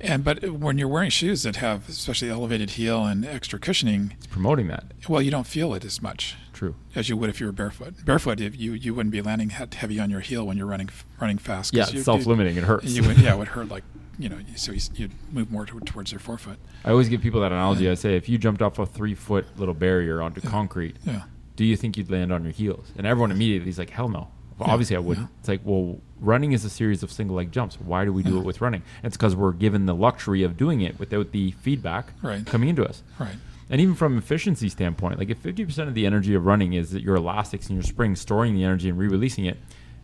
[0.00, 4.26] And but when you're wearing shoes that have especially elevated heel and extra cushioning, It's
[4.26, 4.84] promoting that.
[5.08, 6.74] well, you don't feel it as much True.
[6.94, 8.04] as you would if you were barefoot.
[8.04, 10.90] Barefoot, if you you wouldn't be landing heavy on your heel when you're running
[11.20, 11.74] running fast.
[11.74, 12.56] Yeah, it's self-limiting.
[12.56, 12.84] It hurts.
[12.92, 13.84] You would, yeah, it would hurt like
[14.18, 14.38] you know.
[14.56, 16.58] So you, you'd move more to, towards your forefoot.
[16.84, 17.88] I always give people that analogy.
[17.90, 21.22] I say, if you jumped off a three-foot little barrier onto concrete, Yeah,
[21.56, 22.92] do you think you'd land on your heels?
[22.96, 24.28] And everyone immediately is like, hell no.
[24.58, 25.28] Well, Yeah, obviously I wouldn't.
[25.40, 27.76] It's like, well, running is a series of single leg jumps.
[27.80, 28.40] Why do we do Yeah.
[28.40, 28.82] it with running?
[29.04, 32.44] It's because we're given the luxury of doing it without the feedback Right.
[32.44, 33.02] coming into us.
[33.18, 33.36] right.
[33.70, 37.02] And even from efficiency standpoint, like if 50% of the energy of running is that
[37.02, 39.58] your elastics and your springs storing the energy and re-releasing it,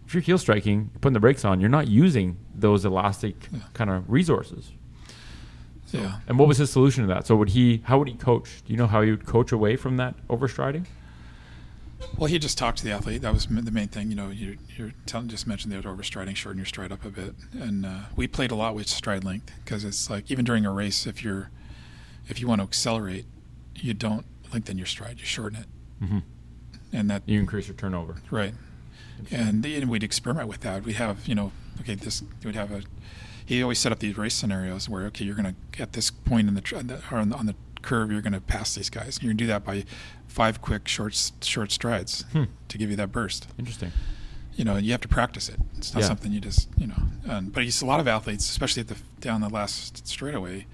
[0.06, 3.60] if you're heel striking, you're putting the brakes on, you're not using those elastic Yeah.
[3.72, 4.72] kind of resources.
[5.92, 6.18] Yeah.
[6.26, 7.26] And what was his solution to that?
[7.26, 7.82] So would he?
[7.84, 8.62] How would he coach?
[8.66, 10.86] Do you know how he would coach away from that overstriding?
[12.18, 13.22] Well, he just talked to the athlete.
[13.22, 14.10] That was the main thing.
[14.10, 17.34] You know, you're, you're telling, just mentioned the overstriding, shorten your stride up a bit,
[17.52, 20.72] and uh, we played a lot with stride length because it's like even during a
[20.72, 21.50] race, if you're
[22.28, 23.24] if you want to accelerate,
[23.76, 25.66] you don't lengthen your stride, you shorten it,
[26.04, 26.18] Mm-hmm.
[26.92, 28.16] and that You increase your turnover.
[28.30, 28.54] Right.
[29.30, 30.84] And, and we'd experiment with that.
[30.84, 32.82] We'd have, you know, okay, this, we'd have a,
[33.46, 36.48] he always set up these race scenarios where, okay, you're going to, at this point
[36.48, 36.76] in the, tr-
[37.10, 39.18] or on the, on the curve, you're going to pass these guys.
[39.22, 39.84] You're going to do that by
[40.28, 42.44] five quick short, short strides Hmm.
[42.68, 43.48] to give you that burst.
[43.58, 43.92] Interesting.
[44.56, 45.58] You know, you have to practice it.
[45.76, 46.06] It's not Yeah.
[46.08, 48.96] something you just, you know, and, but he's a lot of athletes, especially at the,
[49.20, 50.66] down the last straightaway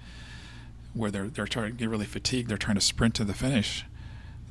[0.93, 2.49] where they're, they're trying to get really fatigued.
[2.49, 3.85] They're trying to sprint to the finish.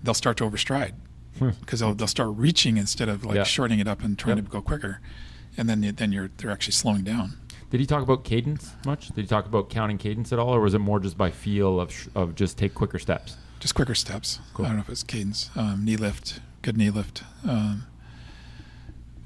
[0.03, 0.93] They'll start to overstride.
[1.39, 3.45] Because they'll, they'll start reaching instead of like Yeah.
[3.45, 4.47] shortening it up and trying Yep.
[4.47, 5.01] to go quicker,
[5.57, 7.35] and then then you're they're actually slowing down.
[7.71, 9.09] Did he talk about cadence much?
[9.09, 11.81] Did he talk about counting cadence at all, or was it more just by feel
[11.81, 13.37] of sh- of just take quicker steps?
[13.61, 14.41] Just quicker steps.
[14.55, 14.65] Cool.
[14.67, 17.23] I don't know if it's cadence, um, knee lift, good knee lift.
[17.47, 17.85] Um,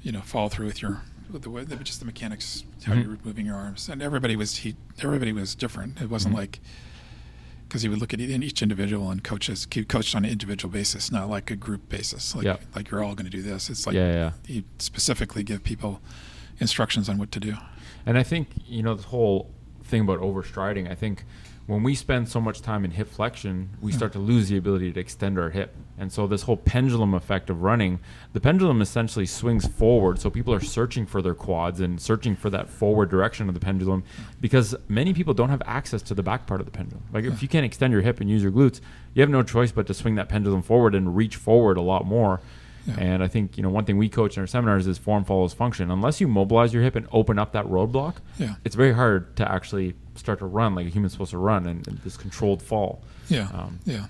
[0.01, 1.01] you know, follow through with your
[1.31, 3.03] with the way the, just the mechanics how Mhm.
[3.03, 5.99] you're moving your arms, and everybody was he everybody was different.
[5.99, 6.39] It wasn't Mhm.
[6.39, 6.59] like
[7.67, 11.11] because he would look at each individual and coaches he coached on an individual basis,
[11.11, 12.35] not like a group basis.
[12.35, 12.57] Like Yeah.
[12.75, 13.69] like you're all going to do this.
[13.69, 14.31] It's like yeah, yeah.
[14.45, 16.01] he specifically give people
[16.59, 17.55] instructions on what to do.
[18.05, 19.51] And I think you know this whole
[19.83, 20.89] thing about overstriding.
[20.89, 21.25] I think
[21.67, 23.97] when we spend so much time in hip flexion, we hmm.
[23.97, 25.75] start to lose the ability to extend our hip.
[25.97, 27.99] And so this whole pendulum effect of running,
[28.33, 30.19] the pendulum essentially swings forward.
[30.19, 33.61] So people are searching for their quads and searching for that forward direction of the
[33.61, 34.03] pendulum
[34.41, 37.03] because many people don't have access to the back part of the pendulum.
[37.13, 38.81] Like if you can't extend your hip and use your glutes,
[39.13, 42.05] you have no choice but to swing that pendulum forward and reach forward a lot
[42.05, 42.41] more.
[42.85, 42.95] Yeah.
[42.99, 45.53] And I think you know one thing we coach in our seminars is form follows
[45.53, 45.89] function.
[45.89, 48.55] Unless you mobilize your hip and open up that roadblock, Yeah.
[48.63, 51.87] it's very hard to actually start to run like a human's supposed to run and,
[51.87, 53.01] and this controlled fall.
[53.27, 53.47] Yeah.
[53.53, 54.05] Um, yeah.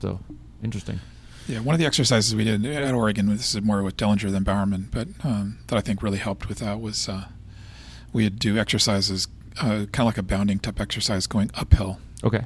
[0.00, 0.20] So
[0.62, 1.00] interesting.
[1.48, 4.44] Yeah, one of the exercises we did at Oregon, this is more with Dellinger than
[4.44, 7.24] Bowerman, but um, that I think really helped with that was uh,
[8.12, 9.26] we would do exercises,
[9.60, 11.98] uh, kind of like a bounding type exercise going uphill.
[12.22, 12.44] Okay.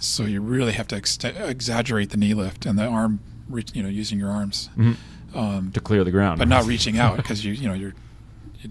[0.00, 3.82] So you really have to ext- exaggerate the knee lift and the arm, reach, you
[3.82, 4.92] know, using your arms, hmm
[5.34, 7.94] um, To clear the ground, but not reaching out because you, you know, you're,
[8.60, 8.70] you,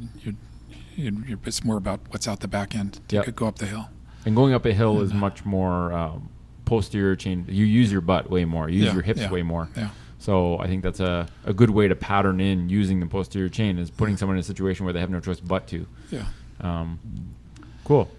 [0.95, 3.67] you, you're, it's more about what's out the back end to could go up the
[3.67, 3.89] hill.
[4.25, 6.29] And going up a hill is much more um,
[6.65, 7.45] posterior chain.
[7.47, 8.69] You use your butt way more.
[8.69, 9.69] You use Yeah, your hips yeah, way more.
[9.77, 9.89] Yeah.
[10.19, 13.77] So I think that's a, a good way to pattern in using the posterior chain
[13.77, 15.87] is putting someone in a situation where they have no choice but to.
[16.11, 16.25] Yeah.
[16.59, 16.99] Um,
[17.85, 18.09] cool.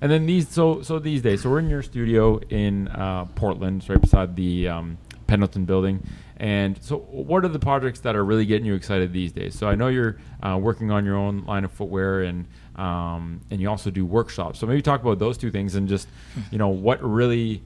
[0.00, 3.82] And then these, so so these days, so we're in your studio in uh, Portland,
[3.82, 4.98] it's right beside the um,
[5.32, 6.06] Pendleton building.
[6.36, 9.58] And so, what are the projects that are really getting you excited these days?
[9.58, 13.58] So I know you're uh, working on your own line of footwear, and um, and
[13.58, 14.58] you also do workshops.
[14.58, 16.06] So maybe talk about those two things, and just
[16.50, 17.62] you know what really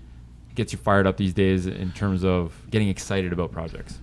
[0.55, 3.99] gets you fired up these days in terms of getting excited about projects.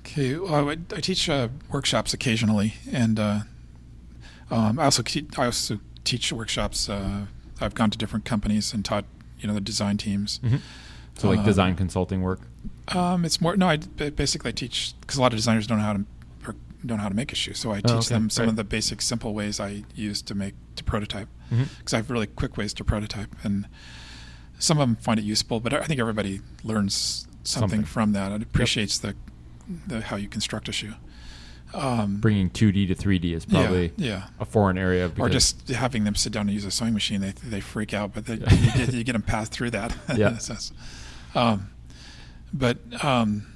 [0.00, 3.40] Okay, well, I, I teach uh, workshops occasionally, and uh,
[4.50, 6.90] um, I also te- I also teach workshops.
[6.90, 7.26] Uh,
[7.62, 9.06] I've gone to different companies and taught
[9.38, 10.38] you know the design teams.
[11.16, 12.40] So like Uh, design consulting work.
[12.88, 15.92] Um, it's more no, I basically teach because a lot of designers don't know how
[15.94, 16.04] to
[16.46, 16.54] or
[16.84, 18.48] don't know how to make a shoe, so I teach Oh, okay, them some right.
[18.50, 21.28] of the basic simple ways I use to make to prototype
[21.78, 23.66] because I have really quick ways to prototype, and
[24.58, 27.84] some of them find it useful, but I think everybody learns something, Something.
[27.84, 28.32] from that.
[28.32, 29.14] It appreciates the,
[29.86, 30.94] the how you construct a shoe.
[31.74, 34.24] Um, Bringing 2D to 3D is probably yeah, yeah.
[34.40, 35.10] a foreign area.
[35.18, 38.14] Or just having them sit down and use a sewing machine, they they freak out,
[38.14, 39.94] but they, you, get, you get them past through that.
[40.16, 40.38] Yeah.
[41.34, 41.70] Um,
[42.52, 43.46] but um,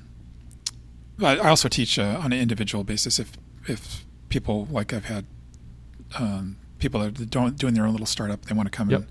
[1.23, 3.19] I also teach uh, on an individual basis.
[3.19, 3.33] If
[3.67, 5.25] if people like I've had
[6.19, 9.01] um, people that are don't, doing their own little startup, they want to come Yep.
[9.01, 9.09] and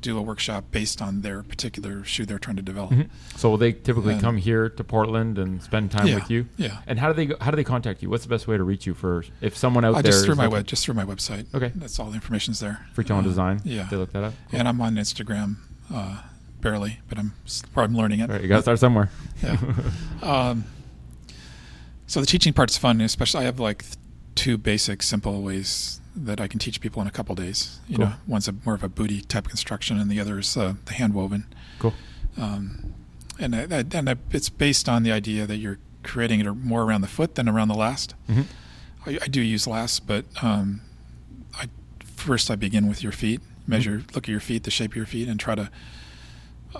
[0.00, 2.90] do a workshop based on their particular shoe they're trying to develop.
[2.90, 3.08] Mhm.
[3.36, 6.46] So will they typically And- come here to Portland and spend time Yeah, with you?
[6.56, 6.78] yeah.
[6.86, 8.08] And how do they how do they contact you?
[8.08, 10.32] What's the best way to reach you for if someone out Uh, there just through
[10.32, 11.46] is my web, just through my website.
[11.54, 11.72] Okay.
[11.76, 12.86] that's all the information's there.
[12.96, 13.60] Friton Uh, Design.
[13.64, 14.34] Yeah, They look that up.
[14.50, 14.60] Cool.
[14.60, 15.56] and I'm on Instagram,
[15.92, 16.22] uh,
[16.60, 17.32] barely, but I'm
[17.76, 18.30] I'm learning it.
[18.30, 19.10] Right, you got to start somewhere.
[19.42, 19.56] Yeah.
[20.22, 20.64] um,
[22.06, 23.84] so the teaching part's fun, especially I have like
[24.34, 27.78] two basic, simple ways that I can teach people in a couple days.
[27.88, 28.06] You Cool.
[28.06, 30.94] know, one's a more of a booty type construction, and the other is uh, the
[30.94, 31.46] hand woven.
[31.78, 31.94] Cool.
[32.36, 32.94] Um,
[33.38, 36.82] and I, I, and I, it's based on the idea that you're creating it more
[36.82, 38.14] around the foot than around the last.
[38.28, 38.44] Mhm.
[39.06, 40.82] I, I do use last, but um,
[41.54, 41.68] I
[42.04, 45.06] first I begin with your feet, measure, look at your feet, the shape of your
[45.06, 45.70] feet, and try to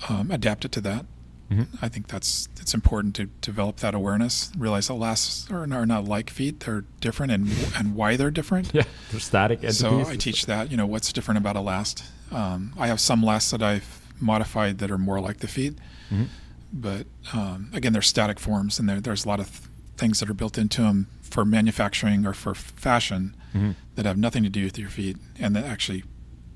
[0.08, 1.06] um, adapt it to that.
[1.50, 1.66] Mhm.
[1.82, 4.52] I think that's it's important to develop that awareness.
[4.56, 8.70] Realize that lasts are, are not like feet; they're different, and and why they're different.
[8.72, 9.78] Yeah, they're static entities.
[9.78, 10.70] So I teach that.
[10.70, 12.04] You know, what's different about a last?
[12.30, 15.74] Um, I have some lasts that I've modified that are more like the feet,
[16.12, 16.26] Mhm.
[16.72, 20.34] but um, again, they're static forms, and there's a lot of th- things that are
[20.34, 23.74] built into them for manufacturing or for fashion Mhm.
[23.96, 26.04] that have nothing to do with your feet, and that actually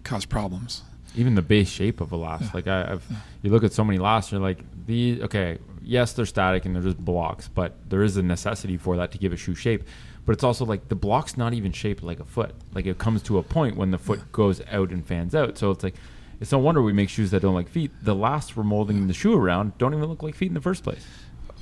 [0.05, 0.82] cause problems.
[1.14, 2.44] Even the base shape of a last.
[2.44, 2.50] Yeah.
[2.54, 3.06] Like I, I've,
[3.42, 6.82] you look at so many lasts, you're like, the okay, yes, they're static and they're
[6.82, 9.84] just blocks, but there is a necessity for that to give a shoe shape.
[10.26, 12.54] But it's also like the block's not even shaped like a foot.
[12.72, 15.58] Like it comes to a point when the foot goes out and fans out.
[15.58, 15.94] So it's like,
[16.40, 17.90] it's no wonder we make shoes that don't like feet.
[18.02, 20.82] The lasts we're molding the shoe around don't even look like feet in the first
[20.82, 21.06] place.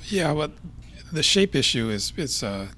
[0.05, 0.51] Yeah, but
[1.11, 2.69] the shape issue is is uh,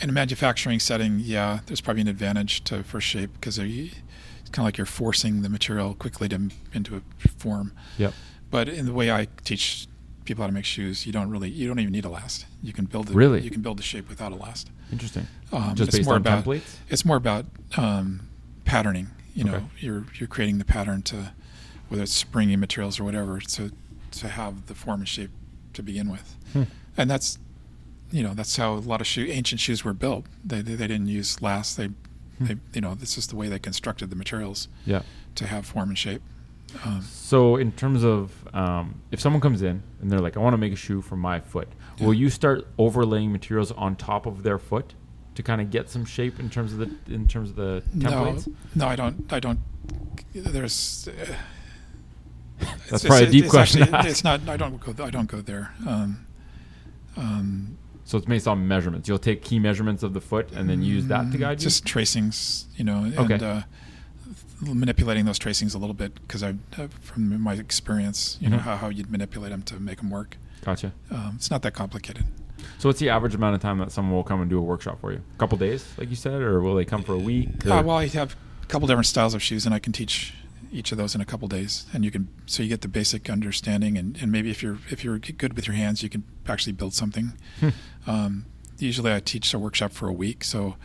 [0.00, 1.20] in a manufacturing setting.
[1.20, 3.94] Yeah, there's probably an advantage to for shape because it's
[4.52, 7.72] kind of like you're forcing the material quickly to into a form.
[7.98, 8.12] Yep.
[8.50, 9.86] But in the way I teach
[10.24, 12.46] people how to make shoes, you don't really you don't even need a last.
[12.62, 13.14] You can build it.
[13.16, 13.40] Really?
[13.40, 14.70] You can build the shape without a last.
[14.92, 15.26] Interesting.
[15.52, 16.76] Um, just it's based more on about, templates.
[16.90, 17.46] It's more about
[17.76, 18.28] um,
[18.64, 19.08] patterning.
[19.34, 19.64] You know, Okay.
[19.78, 21.32] you're you're creating the pattern to
[21.88, 23.72] whether it's springy materials or whatever to
[24.12, 25.30] to have the form and shape
[25.72, 26.64] to begin with, Hmm.
[26.98, 27.38] and that's
[28.10, 30.26] you know that's how a lot of shoe ancient shoes were built.
[30.44, 31.78] They they, they didn't use last.
[31.78, 31.88] They.
[32.40, 35.02] They you know this is the way they constructed the materials Yeah.
[35.36, 36.22] to have form and shape.
[36.84, 40.54] Um, So, in terms of um, if someone comes in and they're like, "I want
[40.54, 41.68] to make a shoe for my foot,"
[42.00, 44.94] will you start overlaying materials on top of their foot
[45.34, 48.46] to kind of get some shape in terms of the in terms of the templates?
[48.46, 49.32] No, no, I don't.
[49.32, 49.58] I don't.
[50.34, 51.08] There's.
[51.08, 51.34] Uh,
[52.90, 54.48] That's probably a deep question to Actually, it's not.
[54.48, 55.04] I don't go.
[55.04, 55.72] I don't go there.
[55.86, 56.26] Um,
[57.16, 59.08] um, So it's based on measurements.
[59.08, 61.64] You'll take key measurements of the foot and then use that to guide you.
[61.64, 63.44] Just tracings, you know, and Okay.
[63.44, 63.62] uh,
[64.60, 68.62] manipulating those tracings a little bit because I, uh, from my experience, you know Mhm.
[68.62, 70.36] how, how you'd manipulate them to make them work.
[70.64, 70.92] Gotcha.
[71.10, 72.24] Um, it's not that complicated.
[72.78, 75.00] So what's the average amount of time that someone will come and do a workshop
[75.00, 75.20] for you?
[75.34, 77.66] A couple days, like you said, or will they come for a week?
[77.66, 80.34] Uh, well, I have a couple different styles of shoes, and I can teach
[80.72, 81.86] each of those in a couple days.
[81.92, 85.04] And you can so you get the basic understanding, and, and maybe if you're if
[85.04, 87.32] you're good with your hands, you can actually build something.
[87.60, 87.68] Hmm.
[88.06, 88.46] Um,
[88.78, 90.76] usually, I teach a workshop for a week, so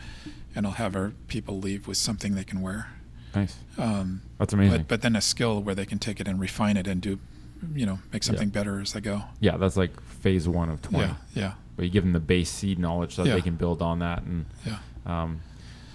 [0.54, 2.88] and I'll have our people leave with something they can wear.
[3.34, 3.56] nice.
[3.76, 4.78] Um, That's amazing.
[4.82, 7.18] but but then a skill where they can take it and refine it and do,
[7.74, 9.22] you know, make something better as they go.
[9.40, 11.06] yeah, that's like phase one of twenty.
[11.06, 13.34] Yeah, yeah, Where you give them the base seed knowledge so that Yeah.
[13.36, 14.78] they can build on that and yeah.
[15.06, 15.40] um,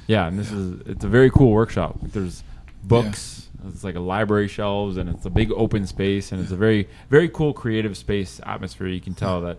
[0.07, 1.97] yeah, and this is it's a very cool workshop.
[2.01, 2.43] There's
[2.83, 3.49] books.
[3.67, 6.89] It's like a library shelves, and it's a big open space, and it's a very
[7.09, 8.87] very cool creative space atmosphere.
[8.87, 9.57] You can tell that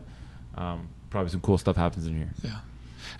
[0.56, 2.30] um, probably some cool stuff happens in here.
[2.42, 2.58] Yeah.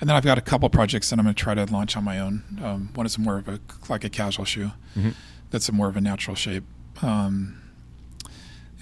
[0.00, 2.04] And then I've got a couple projects that I'm going to try to launch on
[2.04, 2.42] my own.
[2.62, 4.72] Um, one is more of a like a casual shoe.
[4.96, 5.14] Mhm.
[5.50, 6.64] That's a more of a natural shape.
[7.00, 7.60] Um,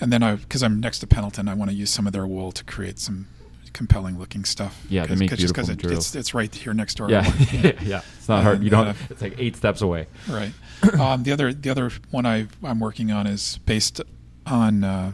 [0.00, 2.26] and then I, because I'm next to Pendleton, I want to use some of their
[2.26, 3.28] wool to create some
[3.72, 4.84] compelling looking stuff.
[4.88, 7.08] Yeah, they make 'cause- just 'cause beautiful it, it's, it's right here next door.
[7.10, 7.24] Yeah,
[7.82, 8.62] yeah, it's not hard.
[8.62, 8.88] You don't.
[8.88, 10.06] uh, It's like eight steps away.
[10.28, 10.52] Right.
[10.98, 14.00] Um, the other the other one I I'm working on is based
[14.46, 15.12] on uh,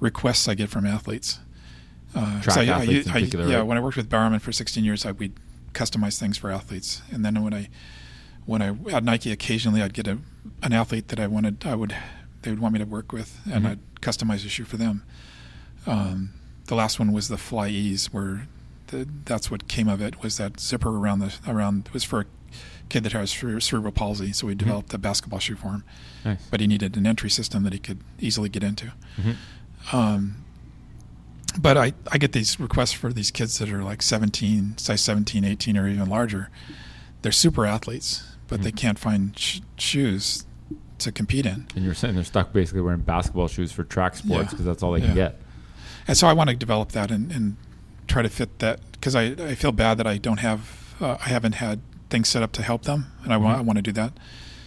[0.00, 1.38] requests I get from athletes.
[2.14, 3.62] Uh, Track I, athletes in I, particular, yeah, right?
[3.66, 5.32] when I worked with Bowerman for 16 years, I would
[5.74, 7.68] customize things for athletes, and then when I
[8.46, 10.18] when I at Nike, occasionally I'd get a
[10.62, 11.94] an athlete that I wanted I would
[12.42, 13.70] they would want me to work with, and Mhm.
[13.70, 15.02] I'd customize a shoe for them.
[15.86, 16.30] Um,
[16.66, 18.46] the last one was the FlyEase, where
[18.88, 22.20] the, that's what came of it was that zipper around the around it was for
[22.20, 22.24] a
[22.88, 25.84] kid that has cerebral palsy, so we developed a basketball shoe for him,
[26.24, 26.44] Nice.
[26.50, 28.92] but he needed an entry system that he could easily get into.
[29.16, 29.36] Mhm.
[29.92, 30.36] Um,
[31.60, 35.44] but I, I get these requests for these kids that are like 17, size 17,
[35.44, 36.48] 18, or even larger.
[37.22, 38.76] They're super athletes, but they Mhm.
[38.76, 40.44] can't find sh- shoes
[40.98, 41.66] to compete in.
[41.74, 44.50] And you're saying they're stuck basically wearing basketball shoes for track sports Yeah.
[44.50, 45.06] because that's all they Yeah.
[45.06, 45.39] can get.
[46.10, 47.56] And so I want to develop that and, and
[48.08, 51.28] try to fit that because I, I feel bad that I don't have, uh, I
[51.28, 53.58] haven't had things set up to help them, and I, want Mhm.
[53.60, 54.12] I want to do that.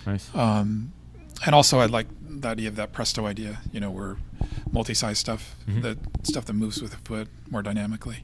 [0.08, 0.34] Nice.
[0.34, 0.94] Um,
[1.46, 4.16] and also, I like the idea of that Presto idea, you know, where
[4.72, 5.82] multi-size stuff, Mhm.
[5.82, 8.20] the stuff that moves with the foot more dynamically.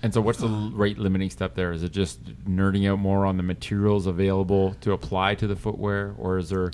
[0.00, 1.72] And so, what's the rate limiting step there?
[1.72, 6.14] Is it just nerding out more on the materials available to apply to the footwear,
[6.16, 6.70] or is there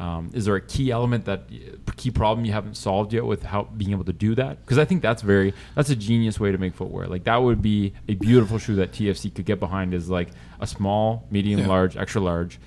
[0.00, 1.42] um, is there a key element that
[1.96, 4.58] key problem you haven't solved yet with how being able to do that?
[4.64, 7.06] Because I think that's very that's a genius way to make footwear.
[7.06, 9.92] Like that would be a beautiful shoe that TFC could get behind.
[9.92, 11.66] Is like a small, medium, Yeah.
[11.66, 12.58] large, extra large,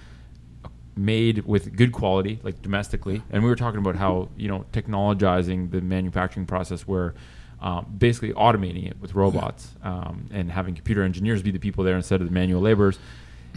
[0.95, 3.23] made with good quality, like domestically.
[3.31, 7.15] And we were talking about how you know technologizing the manufacturing process, where
[7.61, 11.95] um, basically automating it with robots um, and having computer engineers be the people there
[11.95, 12.99] instead of the manual laborers,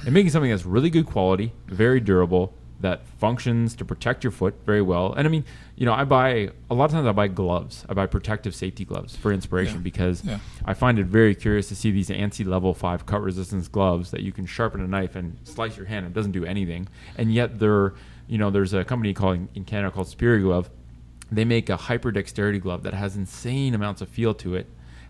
[0.04, 4.54] and making something that's really good quality, very durable, that functions to protect your foot
[4.66, 5.14] very well.
[5.14, 5.44] And I mean,
[5.76, 7.84] you know, I buy a lot of times I buy gloves.
[7.88, 9.80] I buy protective safety gloves for inspiration Yeah.
[9.82, 10.38] because Yeah.
[10.64, 14.20] I find it very curious to see these ANSI level five cut resistance gloves that
[14.22, 16.04] you can sharpen a knife and slice your hand.
[16.06, 17.94] And it doesn't do anything, and yet they're,
[18.28, 20.68] you know, there's a company called in Canada called Superior Glove.
[21.32, 24.66] They make a hyper dexterity glove that has insane amounts of feel to it,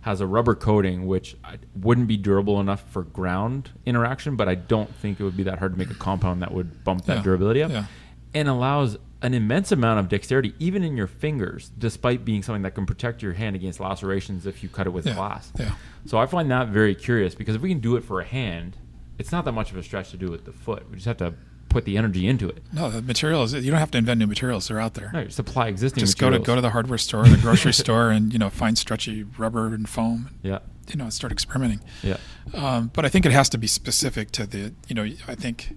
[0.07, 1.37] has a rubber coating which
[1.75, 5.59] wouldn't be durable enough for ground interaction, but I don't think it would be that
[5.59, 7.23] hard to make a compound that would bump that Yeah.
[7.25, 7.87] durability up, Yeah.
[8.33, 12.77] and allows an immense amount of dexterity even in your fingers, despite being something that
[12.77, 15.15] can protect your hand against lacerations if you cut it with Yeah.
[15.15, 15.53] glass.
[15.59, 15.73] Yeah.
[16.05, 18.77] So I find that very curious because if we can do it for a hand,
[19.19, 20.85] it's not that much of a stretch to do it with the foot.
[20.89, 21.35] We just have to
[21.77, 22.63] put the energy into it.
[22.73, 23.53] No, the materials.
[23.53, 25.11] You don't have to invent new materials; they're out there.
[25.13, 26.01] No, supply existing.
[26.01, 28.77] Just go to go to the hardware store, the grocery store, and you know find
[28.79, 30.31] stretchy rubber and foam.
[30.43, 31.81] Yeah, You know, start experimenting.
[32.03, 32.17] yeah,
[32.55, 34.73] Um, but I think it has to be specific to the.
[34.89, 35.77] You know, I think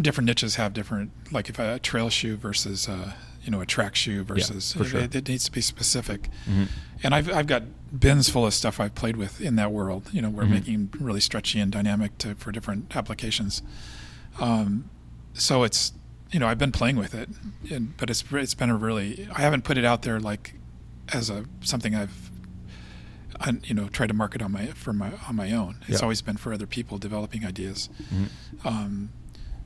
[0.00, 1.10] different niches have different.
[1.32, 3.12] Like if a trail shoe versus uh,
[3.44, 5.00] you know a track shoe versus for sure.
[5.00, 6.28] it, it needs to be specific.
[6.44, 6.64] hmm
[7.02, 7.62] And I've I've got
[7.98, 10.10] bins full of stuff I've played with in that world.
[10.12, 10.50] You know, we're Mhm.
[10.50, 13.62] making really stretchy and dynamic to, for different applications.
[14.38, 14.90] Um,
[15.34, 15.92] so it's
[16.32, 17.28] you know I've been playing with it,
[17.70, 20.54] and, but it's it's been a really I haven't put it out there like
[21.12, 22.30] as a something I've
[23.40, 25.76] I, you know tried to market on my for my on my own.
[25.88, 26.02] It's Yeah.
[26.04, 27.88] always been for other people developing ideas.
[28.10, 28.24] hmm
[28.64, 29.10] Um,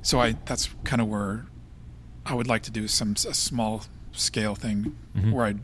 [0.02, 1.46] so I that's kind of where
[2.26, 5.32] I would like to do some a small scale thing Mhm.
[5.32, 5.54] where I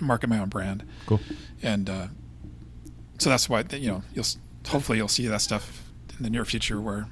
[0.00, 1.20] market my own brand cool.
[1.62, 2.06] and uh,
[3.18, 4.26] so that's why you know you'll
[4.68, 5.82] hopefully you'll see that stuff
[6.16, 7.06] in the near future where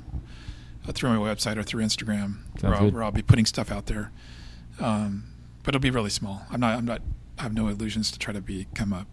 [0.95, 4.11] through my website or through Instagram where I'll, where I'll be putting stuff out there.
[4.79, 5.25] Um,
[5.63, 6.43] but it'll be really small.
[6.51, 7.03] I'm not I'm not
[7.39, 9.07] I have no illusions to try to become a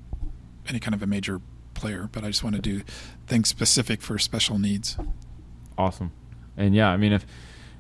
[0.68, 1.42] any kind of a major
[1.74, 2.82] player but I just want to do
[3.28, 4.98] things specific for special needs.
[5.78, 6.12] Awesome.
[6.56, 7.26] And yeah, I mean, if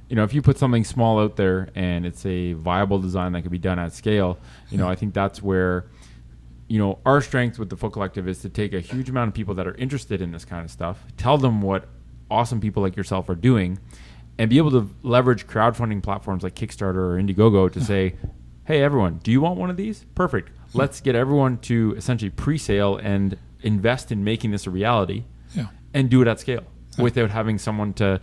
[0.10, 3.42] you know, if you put something small out there and it's a viable design that
[3.42, 4.38] can be done at scale,
[4.70, 5.88] you know, I think that's where
[6.68, 9.34] you know our strength with the Foot Collective is to take a huge amount of
[9.34, 11.90] people that are interested in this kind of stuff, tell them what
[12.30, 13.80] awesome people like yourself are doing,
[14.38, 18.16] and be able to leverage crowdfunding platforms like Kickstarter or Indiegogo to say,
[18.66, 20.06] "Hey, everyone, do you want one of these?
[20.16, 20.52] Perfect.
[20.74, 25.24] Let's get everyone to essentially pre-sale and invest in making this a reality."
[25.54, 26.64] yeah and do it at scale
[26.98, 27.04] Yeah.
[27.06, 28.20] without having someone to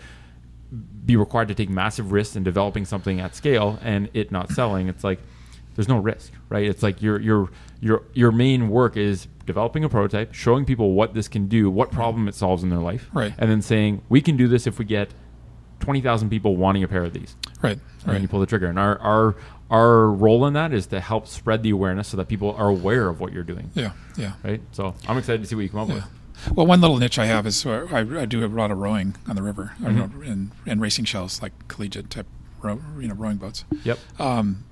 [1.06, 4.88] be required to take massive risks in developing something at scale and it not selling
[4.88, 5.20] it's like
[5.74, 6.64] there's no risk right?
[6.66, 7.50] It's like your your
[7.80, 11.90] your your main work is developing a prototype showing people what this can do what
[11.90, 13.34] problem it solves in their life Right.
[13.38, 15.10] and then saying we can do this if we get
[15.80, 17.36] 20,000 people wanting a pair of these.
[17.60, 18.20] Right and right.
[18.22, 18.66] you pull the trigger.
[18.66, 19.36] And our our
[19.70, 23.08] our role in that is to help spread the awareness so that people are aware
[23.08, 23.70] of what you're doing.
[23.74, 24.32] Yeah yeah.
[24.42, 24.62] Right?
[24.72, 25.94] So i'm excited to see what you come up Yeah.
[25.96, 26.04] with.
[26.56, 29.14] Well, one little niche I have is uh, I, I do a lot of rowing
[29.28, 30.14] on the river I Mhm.
[30.16, 32.26] row in, in racing shells, like collegiate type,
[32.60, 33.64] row, you know, rowing boats.
[33.84, 33.98] yep.
[34.18, 34.64] Um,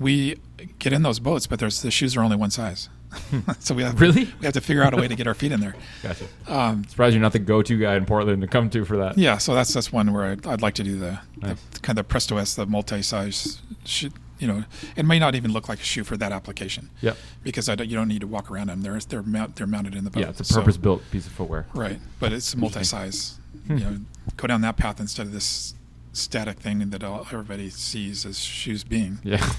[0.00, 0.38] we
[0.78, 2.88] get in those boats, but there's the shoes are only one size,
[3.60, 4.24] so we have Really?
[4.40, 5.74] we have to figure out a way to get our feet in there.
[6.02, 9.16] gotcha Um, Surprised you're not the go-to guy in Portland to come to for that.
[9.18, 11.60] yeah, so that's that's one where I'd, I'd like to do the, Nice.
[11.72, 13.60] the kind of Presto S, the multi-size.
[13.84, 14.64] Shoe, you know,
[14.96, 17.16] it may not even look like a shoe for that application Yep.
[17.44, 18.82] because I don't, you don't need to walk around them.
[18.82, 20.20] They're they're mount, they're mounted in the boat.
[20.20, 21.66] Yeah, it's a purpose-built piece of footwear.
[21.74, 23.38] Right, but it's multi-size.
[23.68, 23.78] Hmm.
[23.78, 23.96] You know,
[24.36, 25.74] go down that path instead of this
[26.14, 29.18] static thing that all, everybody sees as shoes being.
[29.22, 29.52] Yeah.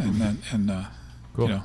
[0.00, 0.84] And then, and uh,
[1.34, 1.48] Cool.
[1.48, 1.62] you know,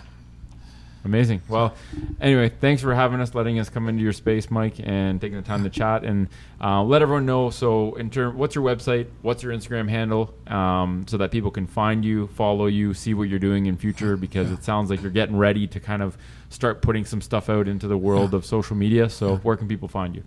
[1.07, 1.41] Amazing.
[1.47, 1.73] Well,
[2.19, 5.41] anyway, thanks for having us, letting us come into your space, Mike, and taking the
[5.43, 6.27] time to chat and
[6.61, 7.49] uh, let everyone know.
[7.49, 9.07] So, in term, what's your website?
[9.21, 10.33] What's your Instagram handle?
[10.47, 14.17] Um, so that people can find you, follow you, see what you're doing in future.
[14.27, 16.17] Because it sounds like you're getting ready to kind of
[16.49, 19.09] start putting some stuff out into the world of social media.
[19.09, 20.23] So, where can people find you?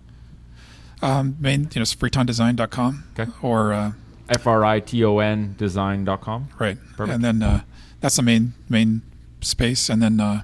[1.01, 3.31] Um, main, you know, fritondesign.com Okay.
[3.41, 3.91] or uh,
[4.29, 6.49] F R I T O N design.com.
[6.59, 7.15] right, Perfect.
[7.15, 7.61] and then uh,
[7.99, 9.01] that's the main main
[9.41, 10.43] space, and then uh,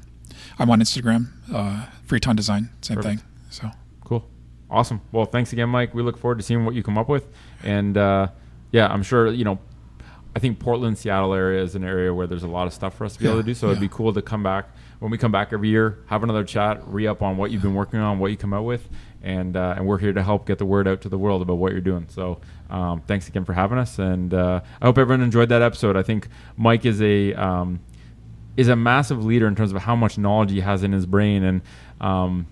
[0.59, 1.85] I'm on Instagram, uh,
[2.33, 3.19] Design, same Perfect.
[3.21, 3.29] thing.
[3.49, 3.69] So
[4.03, 4.25] Cool.
[4.69, 5.01] Awesome.
[5.11, 5.93] Well, thanks again, Mike.
[5.93, 7.27] We look forward to seeing what you come up with.
[7.63, 8.27] And uh,
[8.71, 9.59] yeah, I'm sure, you know,
[10.35, 13.05] I think Portland, Seattle area is an area where there's a lot of stuff for
[13.05, 13.53] us to be able to do.
[13.53, 16.43] So it'd be cool to come back when we come back every year, have another
[16.43, 18.87] chat, re up on what you've been working on, what you come out with.
[19.21, 21.55] And, uh, and we're here to help get the word out to the world about
[21.55, 22.07] what you're doing.
[22.09, 22.39] So
[22.69, 23.99] um, thanks again for having us.
[23.99, 25.95] And uh, I hope everyone enjoyed that episode.
[25.95, 27.33] I think Mike is a.
[27.33, 27.79] Um,
[28.55, 31.43] is a massive leader in terms of how much knowledge he has in his brain
[31.43, 31.61] and
[32.01, 32.47] um,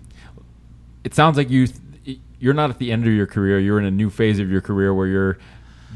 [1.02, 1.66] it sounds like you
[2.38, 4.60] you're not at the end of your career you're in a new phase of your
[4.60, 5.36] career where you're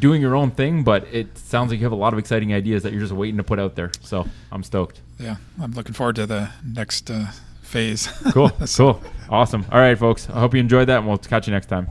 [0.01, 2.83] doing your own thing but it sounds like you have a lot of exciting ideas
[2.83, 6.16] that you're just waiting to put out there so i'm stoked yeah, I'm looking forward
[6.16, 7.27] to the next uh,
[7.71, 8.09] phase.
[8.33, 9.01] cool cool.
[9.29, 9.64] Awesome.
[9.71, 10.29] All right folks.
[10.29, 11.89] I hope you enjoyed that and we'll catch you next time